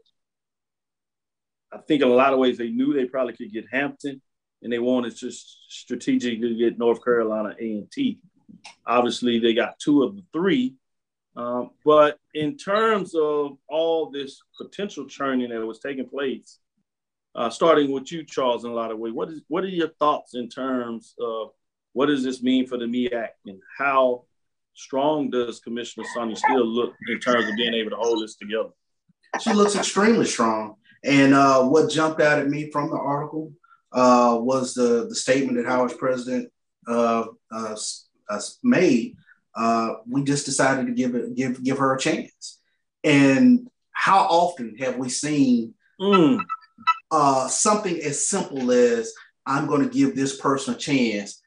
[1.71, 4.21] I think in a lot of ways they knew they probably could get Hampton,
[4.61, 8.19] and they wanted to strategically get North Carolina A and T.
[8.85, 10.75] Obviously, they got two of the three.
[11.35, 16.59] Um, but in terms of all this potential churning that was taking place,
[17.35, 19.89] uh, starting with you, Charles, in a lot of ways, what is what are your
[19.99, 21.51] thoughts in terms of
[21.93, 24.23] what does this mean for the MEAC and how
[24.79, 28.69] strong does Commissioner Sonja Stills look in terms of being able to hold this together?
[29.41, 30.75] She looks extremely strong.
[31.03, 33.51] And uh, what jumped out at me from the article
[33.91, 36.49] uh, was the, the statement that Howard's president
[36.87, 37.75] uh, uh,
[38.29, 39.17] uh made.
[39.55, 42.59] Uh, we just decided to give it, give give her a chance.
[43.03, 46.41] And how often have we seen mm.
[47.49, 49.13] something as simple as
[49.45, 51.41] I'm going to give this person a chance?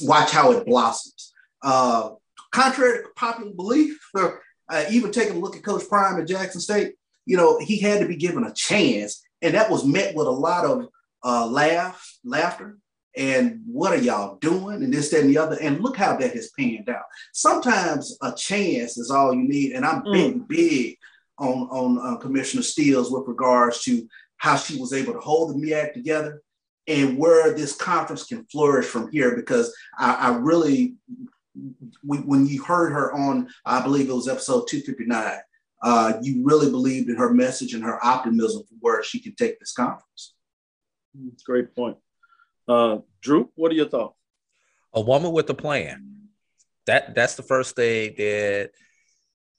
[0.00, 1.32] Watch how it blossoms.
[2.50, 4.40] Contrary to popular belief, or
[4.90, 6.94] even taking a look at Coach Prime at Jackson State,
[7.26, 10.30] you know, he had to be given a chance, and that was met with a
[10.30, 10.88] lot of
[11.24, 12.78] uh, laugh, laughter,
[13.16, 16.32] and what are y'all doing, and this, that, and the other, and look how that
[16.32, 17.04] has panned out.
[17.32, 20.12] Sometimes a chance is all you need, and I'm mm.
[20.12, 20.96] big, big
[21.38, 25.60] on on uh, Commissioner Stills with regards to how she was able to hold the
[25.60, 26.42] MEAC together
[26.86, 30.94] and where this conference can flourish from here, because I, I really
[32.04, 35.38] we, when you heard her on, I believe it was episode 259,
[35.82, 39.58] uh, you really believed in her message and her optimism for where she can take
[39.60, 40.34] this conference.
[41.44, 41.96] Great point.
[42.66, 44.14] Uh, Drew, what are your thoughts?
[44.94, 46.28] A woman with a plan.
[46.86, 48.70] That that's the first thing that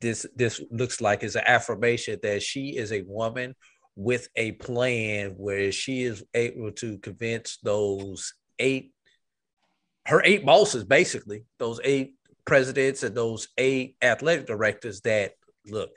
[0.02, 3.56] this this looks like is an affirmation that she is a woman
[3.95, 8.93] with a plan where she is able to convince those eight
[10.10, 15.34] her eight bosses basically those eight presidents and those eight athletic directors that
[15.68, 15.91] look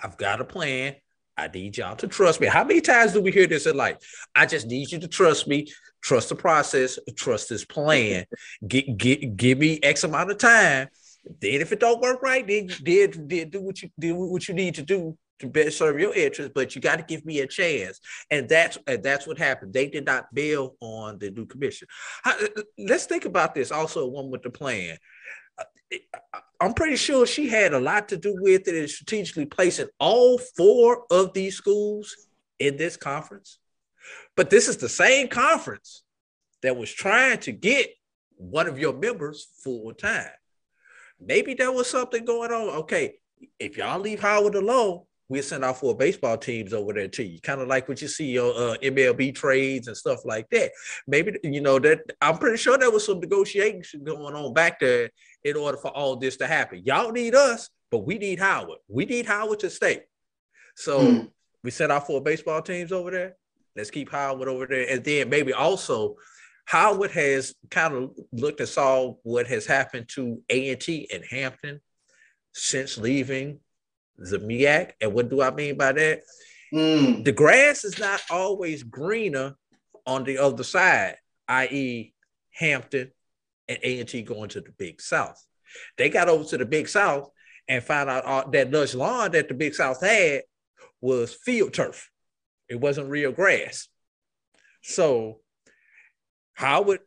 [0.00, 0.94] I've got a plan.
[1.36, 2.46] I need y'all to trust me.
[2.46, 3.96] How many times do we hear this in life?
[4.34, 5.68] I just need you to trust me,
[6.02, 8.26] trust the process, trust this plan.
[8.68, 10.88] Get, get, give me X amount of time.
[11.40, 14.54] Then, if it don't work right, then, then, then do what you do what you
[14.54, 16.52] need to do to best serve your interests.
[16.54, 19.72] But you got to give me a chance, and that's and that's what happened.
[19.72, 21.88] They did not bail on the new commission.
[22.24, 23.70] Uh, uh, let's think about this.
[23.70, 24.96] Also, one with the plan.
[25.58, 25.64] Uh,
[26.60, 30.38] I'm pretty sure she had a lot to do with it in strategically placing all
[30.38, 32.16] four of these schools
[32.58, 33.58] in this conference.
[34.36, 36.02] But this is the same conference
[36.62, 37.90] that was trying to get
[38.36, 40.30] one of your members full time.
[41.20, 42.68] Maybe there was something going on.
[42.80, 43.16] Okay,
[43.58, 47.40] if y'all leave Howard alone, we'll send out four baseball teams over there to you,
[47.40, 50.72] kind of like what you see on uh, MLB trades and stuff like that.
[51.06, 55.10] Maybe you know that I'm pretty sure there was some negotiation going on back there
[55.44, 56.82] in order for all this to happen.
[56.84, 58.78] Y'all need us, but we need Howard.
[58.88, 60.04] We need Howard to stay.
[60.76, 61.30] So mm.
[61.62, 63.36] we sent our four baseball teams over there.
[63.76, 66.16] Let's keep Howard over there, and then maybe also
[66.64, 71.22] Howard has kind of looked and saw what has happened to A and T in
[71.22, 71.80] Hampton
[72.52, 73.60] since leaving
[74.18, 76.22] the And what do I mean by that?
[76.72, 77.24] Mm.
[77.24, 79.56] The grass is not always greener
[80.06, 81.16] on the other side,
[81.48, 82.12] i.e.,
[82.50, 83.10] Hampton
[83.68, 85.42] and A&T going to the Big South.
[85.96, 87.30] They got over to the Big South
[87.68, 90.42] and found out all, that lush lawn that the Big South had
[91.00, 92.10] was field turf.
[92.68, 93.88] It wasn't real grass.
[94.82, 95.40] So
[96.54, 97.00] Howard,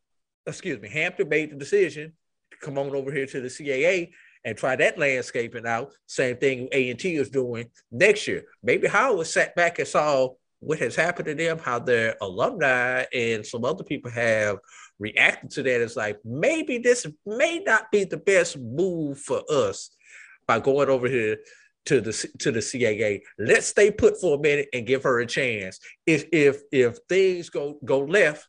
[0.46, 2.14] excuse me, Hampton made the decision
[2.52, 4.12] to come on over here to the CAA
[4.44, 5.92] and try that landscaping out.
[6.08, 8.44] Same thing A&T is doing next year.
[8.64, 10.30] Maybe Howard sat back and saw
[10.60, 14.58] what has happened to them, how their alumni and some other people have
[15.00, 15.82] reacted to that.
[15.82, 19.90] It's like maybe this may not be the best move for us
[20.48, 21.38] by going over here
[21.86, 23.22] to the to the CAA.
[23.40, 25.80] Let's stay put for a minute and give her a chance.
[26.06, 28.48] If if if things go go left,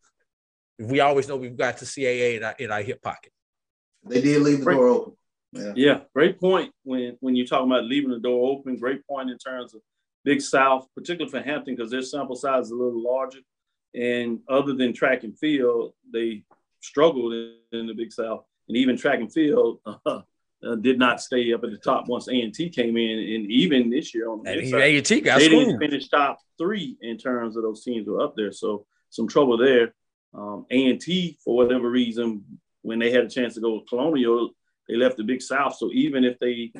[0.78, 3.32] we always know we've got the CAA in our, in our hip pocket.
[4.04, 5.14] They did leave the door open.
[5.52, 5.72] Yeah.
[5.76, 8.76] yeah, great point when when you're talking about leaving the door open.
[8.76, 9.82] Great point in terms of
[10.24, 13.40] Big South, particularly for Hampton, because their sample size is a little larger.
[13.94, 16.44] And other than track and field, they
[16.80, 20.22] struggled in, in the Big South, and even track and field uh,
[20.64, 23.50] uh, did not stay up at the top once A and T came in, and
[23.50, 27.18] even this year on the A and T got they didn't finish top three in
[27.18, 28.52] terms of those teams were up there.
[28.52, 29.94] So some trouble there.
[30.34, 32.44] Um, A and T, for whatever reason,
[32.82, 34.50] when they had a chance to go with Colonial,
[34.92, 35.74] they left the Big South.
[35.76, 36.70] So even if they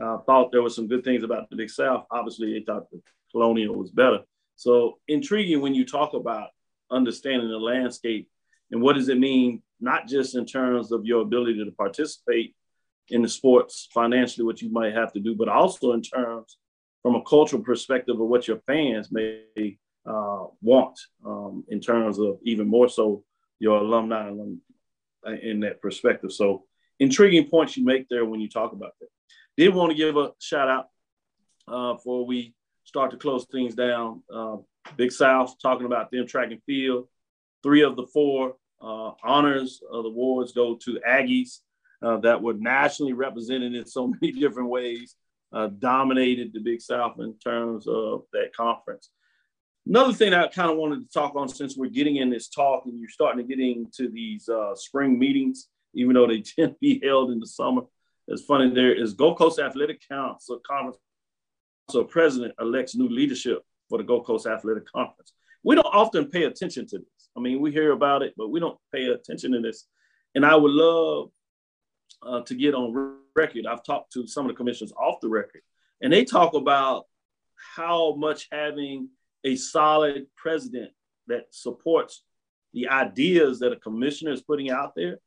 [0.00, 3.02] uh, thought there was some good things about the Big South, obviously they thought the
[3.32, 4.20] Colonial was better.
[4.54, 6.50] So intriguing when you talk about
[6.88, 8.28] understanding the landscape
[8.70, 12.54] and what does it mean, not just in terms of your ability to participate
[13.08, 16.58] in the sports financially, what you might have to do, but also in terms
[17.02, 20.96] from a cultural perspective of what your fans may uh, want
[21.26, 23.24] um, in terms of even more so
[23.58, 24.30] your alumni
[25.42, 26.32] in that perspective.
[26.32, 26.67] So
[27.00, 29.08] intriguing points you make there when you talk about that.
[29.56, 30.86] Did want to give a shout out
[31.66, 34.22] uh, before we start to close things down.
[34.32, 34.56] Uh,
[34.96, 37.08] Big South talking about them track and field.
[37.62, 41.58] Three of the four uh, honors of the awards go to Aggies
[42.02, 45.16] uh, that were nationally represented in so many different ways,
[45.52, 49.10] uh, dominated the Big South in terms of that conference.
[49.86, 52.84] Another thing I kind of wanted to talk on since we're getting in this talk
[52.84, 56.78] and you're starting to get into these uh, spring meetings even though they tend to
[56.80, 57.82] be held in the summer.
[58.26, 60.98] It's funny there is Gulf Coast Athletic Council Conference.
[61.90, 65.32] So president elects new leadership for the Gulf Coast Athletic Conference.
[65.64, 67.28] We don't often pay attention to this.
[67.36, 69.86] I mean, we hear about it, but we don't pay attention to this.
[70.34, 71.30] And I would love
[72.22, 73.66] uh, to get on record.
[73.66, 75.62] I've talked to some of the commissioners off the record,
[76.02, 77.06] and they talk about
[77.76, 79.08] how much having
[79.44, 80.90] a solid president
[81.28, 82.22] that supports
[82.72, 85.18] the ideas that a commissioner is putting out there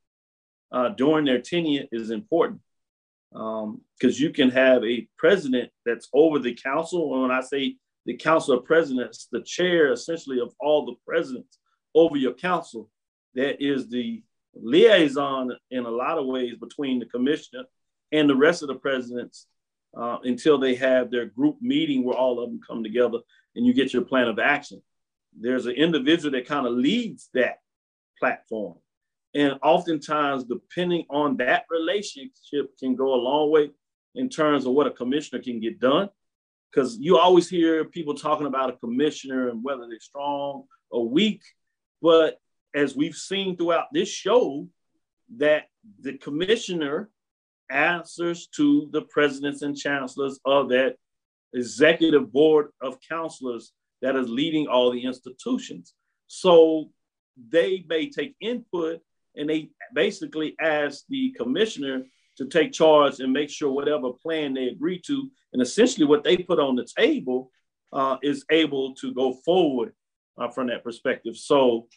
[0.71, 2.61] uh, during their tenure is important
[3.31, 7.13] because um, you can have a president that's over the council.
[7.13, 11.59] And when I say the council of presidents, the chair essentially of all the presidents
[11.95, 12.89] over your council,
[13.35, 14.21] that is the
[14.53, 17.63] liaison in a lot of ways between the commissioner
[18.11, 19.47] and the rest of the presidents
[19.97, 23.19] uh, until they have their group meeting where all of them come together
[23.55, 24.81] and you get your plan of action.
[25.37, 27.59] There's an individual that kind of leads that
[28.19, 28.75] platform.
[29.33, 33.71] And oftentimes, depending on that relationship, can go a long way
[34.15, 36.09] in terms of what a commissioner can get done.
[36.69, 41.41] Because you always hear people talking about a commissioner and whether they're strong or weak.
[42.01, 42.39] But
[42.73, 44.67] as we've seen throughout this show,
[45.37, 45.65] that
[46.01, 47.09] the commissioner
[47.69, 50.95] answers to the presidents and chancellors of that
[51.53, 53.71] executive board of counselors
[54.01, 55.93] that is leading all the institutions.
[56.27, 56.89] So
[57.49, 59.01] they may take input
[59.35, 62.03] and they basically asked the commissioner
[62.37, 66.37] to take charge and make sure whatever plan they agree to, and essentially what they
[66.37, 67.51] put on the table
[67.93, 69.93] uh, is able to go forward
[70.37, 71.35] uh, from that perspective.
[71.35, 71.87] So,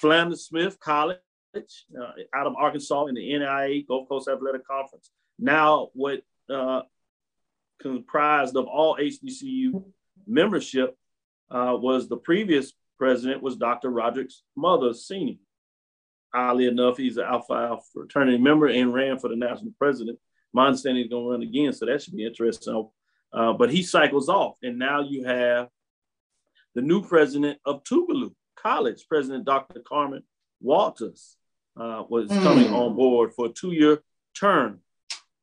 [0.00, 1.18] Philander Smith College
[1.54, 6.22] uh, out of Arkansas in the NAIA Gulf Coast Athletic Conference, now what
[6.52, 6.82] uh,
[7.80, 9.84] comprised of all HBCU
[10.26, 10.96] membership
[11.50, 13.90] uh, was the previous president was Dr.
[13.90, 15.34] Roderick Smothers, Senior
[16.34, 20.18] oddly enough, he's an Alpha Alpha fraternity member and ran for the national president.
[20.52, 22.88] My understanding is going to run again, so that should be interesting.
[23.32, 25.68] Uh, but he cycles off, and now you have
[26.74, 29.80] the new president of Tougaloo College, President Dr.
[29.80, 30.22] Carmen
[30.60, 31.36] Walters,
[31.78, 32.42] uh, was mm.
[32.42, 34.02] coming on board for a two-year
[34.38, 34.80] term.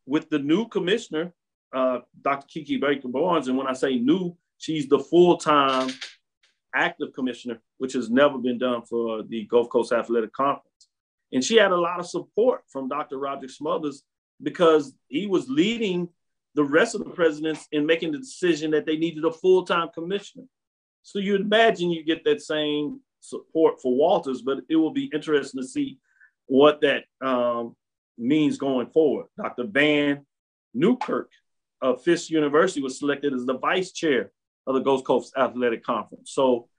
[0.06, 1.34] With the new commissioner,
[1.74, 2.48] uh, Dr.
[2.48, 5.90] Kiki Baker Barnes, and when I say new, she's the full-time
[6.76, 10.88] active commissioner, which has never been done for the Gulf Coast Athletic Conference.
[11.32, 13.18] And she had a lot of support from Dr.
[13.18, 14.04] Roderick Smothers
[14.42, 16.10] because he was leading
[16.56, 20.46] the rest of the presidents in making the decision that they needed a full-time commissioner.
[21.04, 25.62] So you imagine you get that same support for Walters, but it will be interesting
[25.62, 26.00] to see
[26.48, 27.76] what that um,
[28.18, 29.28] means going forward.
[29.38, 29.66] Dr.
[29.66, 30.26] Vann
[30.74, 31.30] Newkirk
[31.82, 34.32] of Fisk University was selected as the vice chair
[34.70, 36.32] of the Gulf Coast Athletic Conference.
[36.32, 36.70] So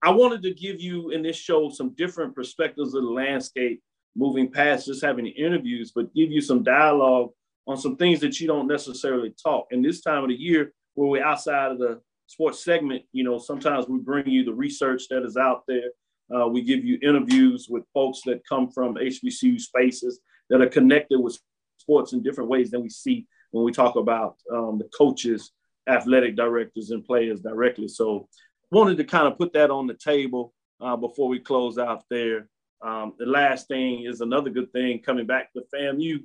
[0.00, 3.82] I wanted to give you in this show some different perspectives of the landscape,
[4.14, 7.30] moving past just having interviews, but give you some dialogue
[7.66, 9.66] on some things that you don't necessarily talk.
[9.72, 13.38] And this time of the year, where we're outside of the sports segment, you know,
[13.38, 15.90] sometimes we bring you the research that is out there.
[16.32, 21.18] Uh, we give you interviews with folks that come from HBCU spaces that are connected
[21.18, 21.38] with
[21.78, 25.52] sports in different ways than we see when we talk about um, the coaches,
[25.88, 27.88] athletic directors, and players directly.
[27.88, 28.28] So,
[28.70, 32.48] wanted to kind of put that on the table uh, before we close out there.
[32.82, 36.24] Um, the last thing is another good thing coming back to FAMU.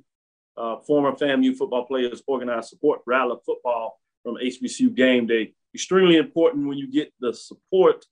[0.56, 5.54] Uh, former FAMU football players organized support rally football from HBCU game day.
[5.72, 8.04] Extremely important when you get the support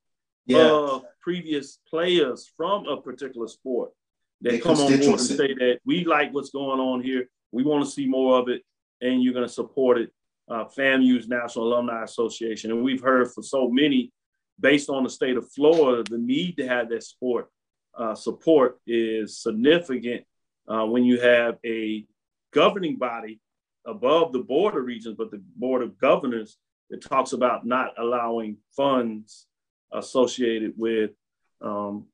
[0.45, 0.69] yeah.
[0.69, 3.91] of previous players from a particular sport
[4.41, 7.27] that come on board and say that we like what's going on here.
[7.51, 8.61] We want to see more of it,
[9.01, 10.11] and you're going to support it.
[10.49, 14.11] Uh, FAMU's National Alumni Association, and we've heard for so many,
[14.59, 17.49] based on the state of Florida, the need to have that sport
[17.97, 20.23] uh, support is significant
[20.67, 22.05] uh, when you have a
[22.53, 23.39] governing body
[23.85, 26.57] above the board of regents, but the board of governors
[26.89, 29.47] that talks about not allowing funds
[29.93, 31.11] associated with
[31.61, 32.05] um,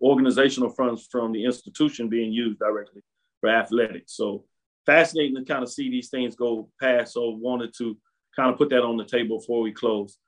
[0.00, 3.02] organizational funds from the institution being used directly
[3.40, 4.16] for athletics.
[4.16, 4.44] So
[4.90, 7.12] fascinating to kind of see these things go past.
[7.12, 7.96] So wanted to
[8.34, 10.18] kind of put that on the table before we close.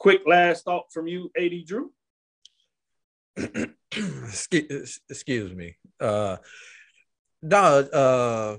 [0.00, 1.92] Quick last thought from you, AD Drew.
[3.96, 5.76] excuse, me.
[6.00, 6.38] Uh,
[7.40, 8.56] no, uh,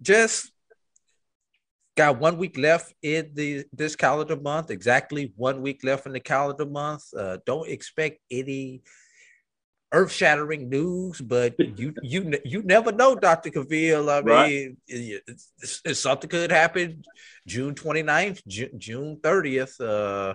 [0.00, 0.52] just
[1.96, 4.70] got one week left in the this calendar month.
[4.70, 7.02] Exactly one week left in the calendar month.
[7.16, 8.82] Uh, don't expect any
[9.92, 14.10] earth-shattering news, but you you you never know, Doctor Cavil.
[14.10, 14.72] I mean, right.
[14.86, 15.52] it's,
[15.84, 17.02] it's, something could happen
[17.46, 20.34] June 29th, June, June 30th, uh,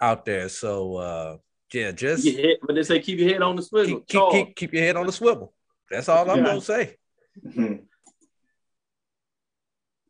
[0.00, 0.48] out there.
[0.48, 1.36] So uh,
[1.72, 4.00] yeah, just head, but they say keep your head on the swivel.
[4.00, 5.52] Keep, keep, keep, keep your head on the swivel.
[5.90, 6.44] That's all I'm yeah.
[6.44, 6.96] gonna say.
[7.44, 7.74] Mm-hmm.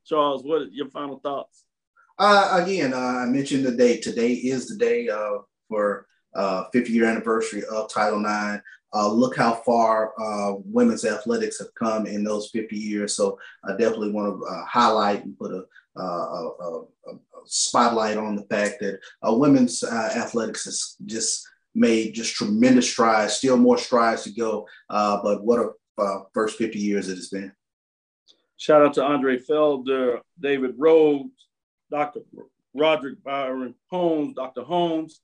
[0.06, 1.64] Charles, what are your final thoughts?
[2.18, 4.02] Uh, again, uh, I mentioned the date.
[4.02, 5.38] Today is the day uh,
[5.68, 8.62] for uh, 50 year anniversary of Title IX.
[8.94, 13.16] Uh, look how far uh, women's athletics have come in those 50 years.
[13.16, 15.64] So I definitely want to uh, highlight and put a,
[16.00, 16.84] a, a, a,
[17.46, 23.34] spotlight on the fact that uh, women's uh, athletics has just made just tremendous strides,
[23.34, 24.66] still more strides to go.
[24.88, 25.58] but what
[25.98, 27.52] a first 50 years it has been.
[28.56, 31.48] Shout out to Andre Felder, David Rhodes,
[31.90, 32.20] Dr.
[32.74, 34.62] Roderick Byron Holmes, Dr.
[34.62, 35.20] Holmes,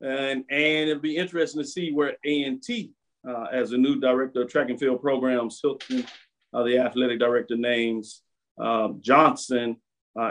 [0.00, 2.92] and and it'll be interesting to see where A&T,
[3.28, 6.04] uh, as a new director of track and field programs, Hilton,
[6.52, 8.22] uh, the athletic director, names
[8.60, 9.76] uh, Johnson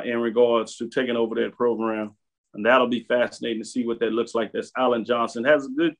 [0.05, 2.15] in regards to taking over that program,
[2.53, 4.51] and that'll be fascinating to see what that looks like.
[4.51, 5.95] That's Allen Johnson has a good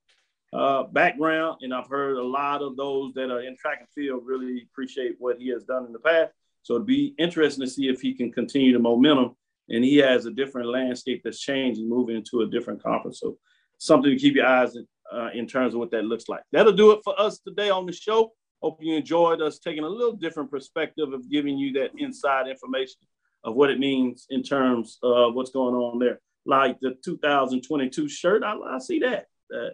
[0.53, 4.21] uh, background, and I've heard a lot of those that are in track and field
[4.25, 6.31] really appreciate what he has done in the past.
[6.61, 9.35] So it'd be interesting to see if he can continue the momentum.
[9.69, 13.19] And he has a different landscape that's changing, moving into a different conference.
[13.19, 13.37] So
[13.83, 16.41] something to keep your eyes in, uh, in terms of what that looks like.
[16.51, 18.31] That'll do it for us today on the show.
[18.61, 23.01] Hope you enjoyed us taking a little different perspective of giving you that inside information
[23.43, 26.19] of what it means in terms of what's going on there.
[26.45, 29.27] Like the 2022 shirt, I, I see that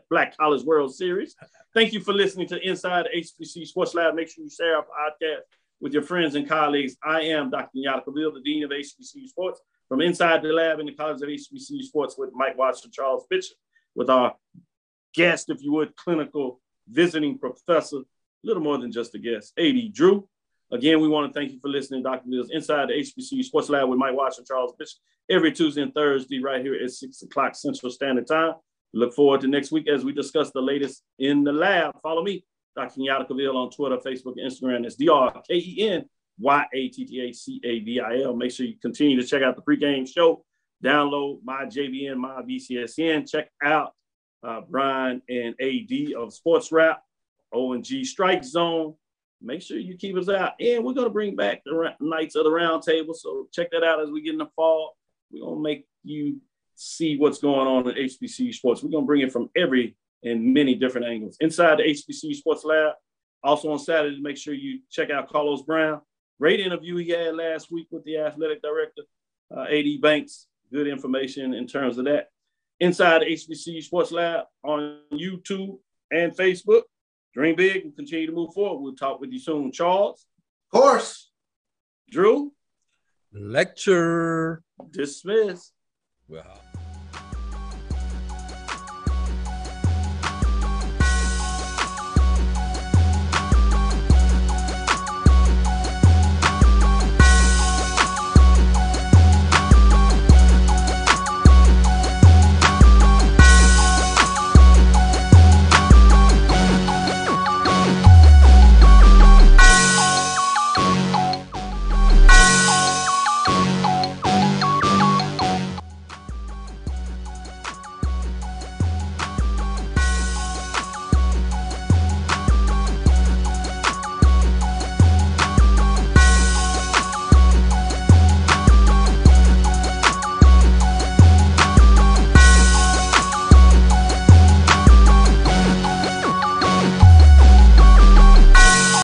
[0.10, 1.36] Black College World Series.
[1.74, 4.16] Thank you for listening to Inside HBC Sports Lab.
[4.16, 5.42] Make sure you share our podcast
[5.80, 6.98] with your friends and colleagues.
[7.04, 7.70] I am Dr.
[7.76, 11.30] Kenyatta Cavil, the Dean of HBCU Sports, from inside the lab in the College of
[11.30, 13.58] HBCU Sports with Mike Watson, Charles Bishop,
[13.96, 14.36] with our
[15.14, 18.04] guest, if you would, clinical visiting professor, a
[18.44, 20.28] little more than just a guest, AD Drew.
[20.72, 22.28] Again, we want to thank you for listening, Dr.
[22.28, 26.40] Mills, inside the HBCU Sports Lab with Mike Watson, Charles Bishop, every Tuesday and Thursday
[26.40, 28.54] right here at 6 o'clock Central Standard Time.
[28.94, 32.00] Look forward to next week as we discuss the latest in the lab.
[32.02, 32.44] Follow me,
[32.76, 33.00] Dr.
[33.00, 34.86] Kenyatta Cavil on Twitter, Facebook, and Instagram.
[34.86, 36.06] It's D R K E N
[36.40, 38.36] Y A T T A C A V I L.
[38.36, 40.44] Make sure you continue to check out the pregame show.
[40.84, 43.30] Download my JVN, my BCSN.
[43.30, 43.94] Check out
[44.44, 47.02] uh, Brian and AD of Sports Rap,
[47.54, 48.96] ONG Strike Zone.
[49.42, 50.54] Make sure you keep us out.
[50.60, 53.14] And we're going to bring back the ra- Knights of the Round Table.
[53.14, 54.96] So check that out as we get in the fall.
[55.32, 56.42] We're going to make you
[56.76, 58.84] see what's going on in HBCU sports.
[58.84, 61.38] We're going to bring it from every and many different angles.
[61.40, 62.94] Inside the HBCU Sports Lab,
[63.44, 66.02] also on Saturday, make sure you check out Carlos Brown.
[66.40, 69.04] Great interview he had last week with the athletic director,
[69.56, 70.48] uh, AD Banks.
[70.72, 72.30] Good information in terms of that.
[72.80, 75.80] Inside HBC Sports Lab on YouTube
[76.12, 76.84] and Facebook.
[77.34, 78.82] Dream big and continue to move forward.
[78.82, 79.72] We'll talk with you soon.
[79.72, 80.26] Charles.
[80.72, 81.32] Of course.
[82.10, 82.54] Drew.
[83.34, 84.64] Lecture.
[84.92, 85.72] Dismiss.
[86.28, 86.69] Well.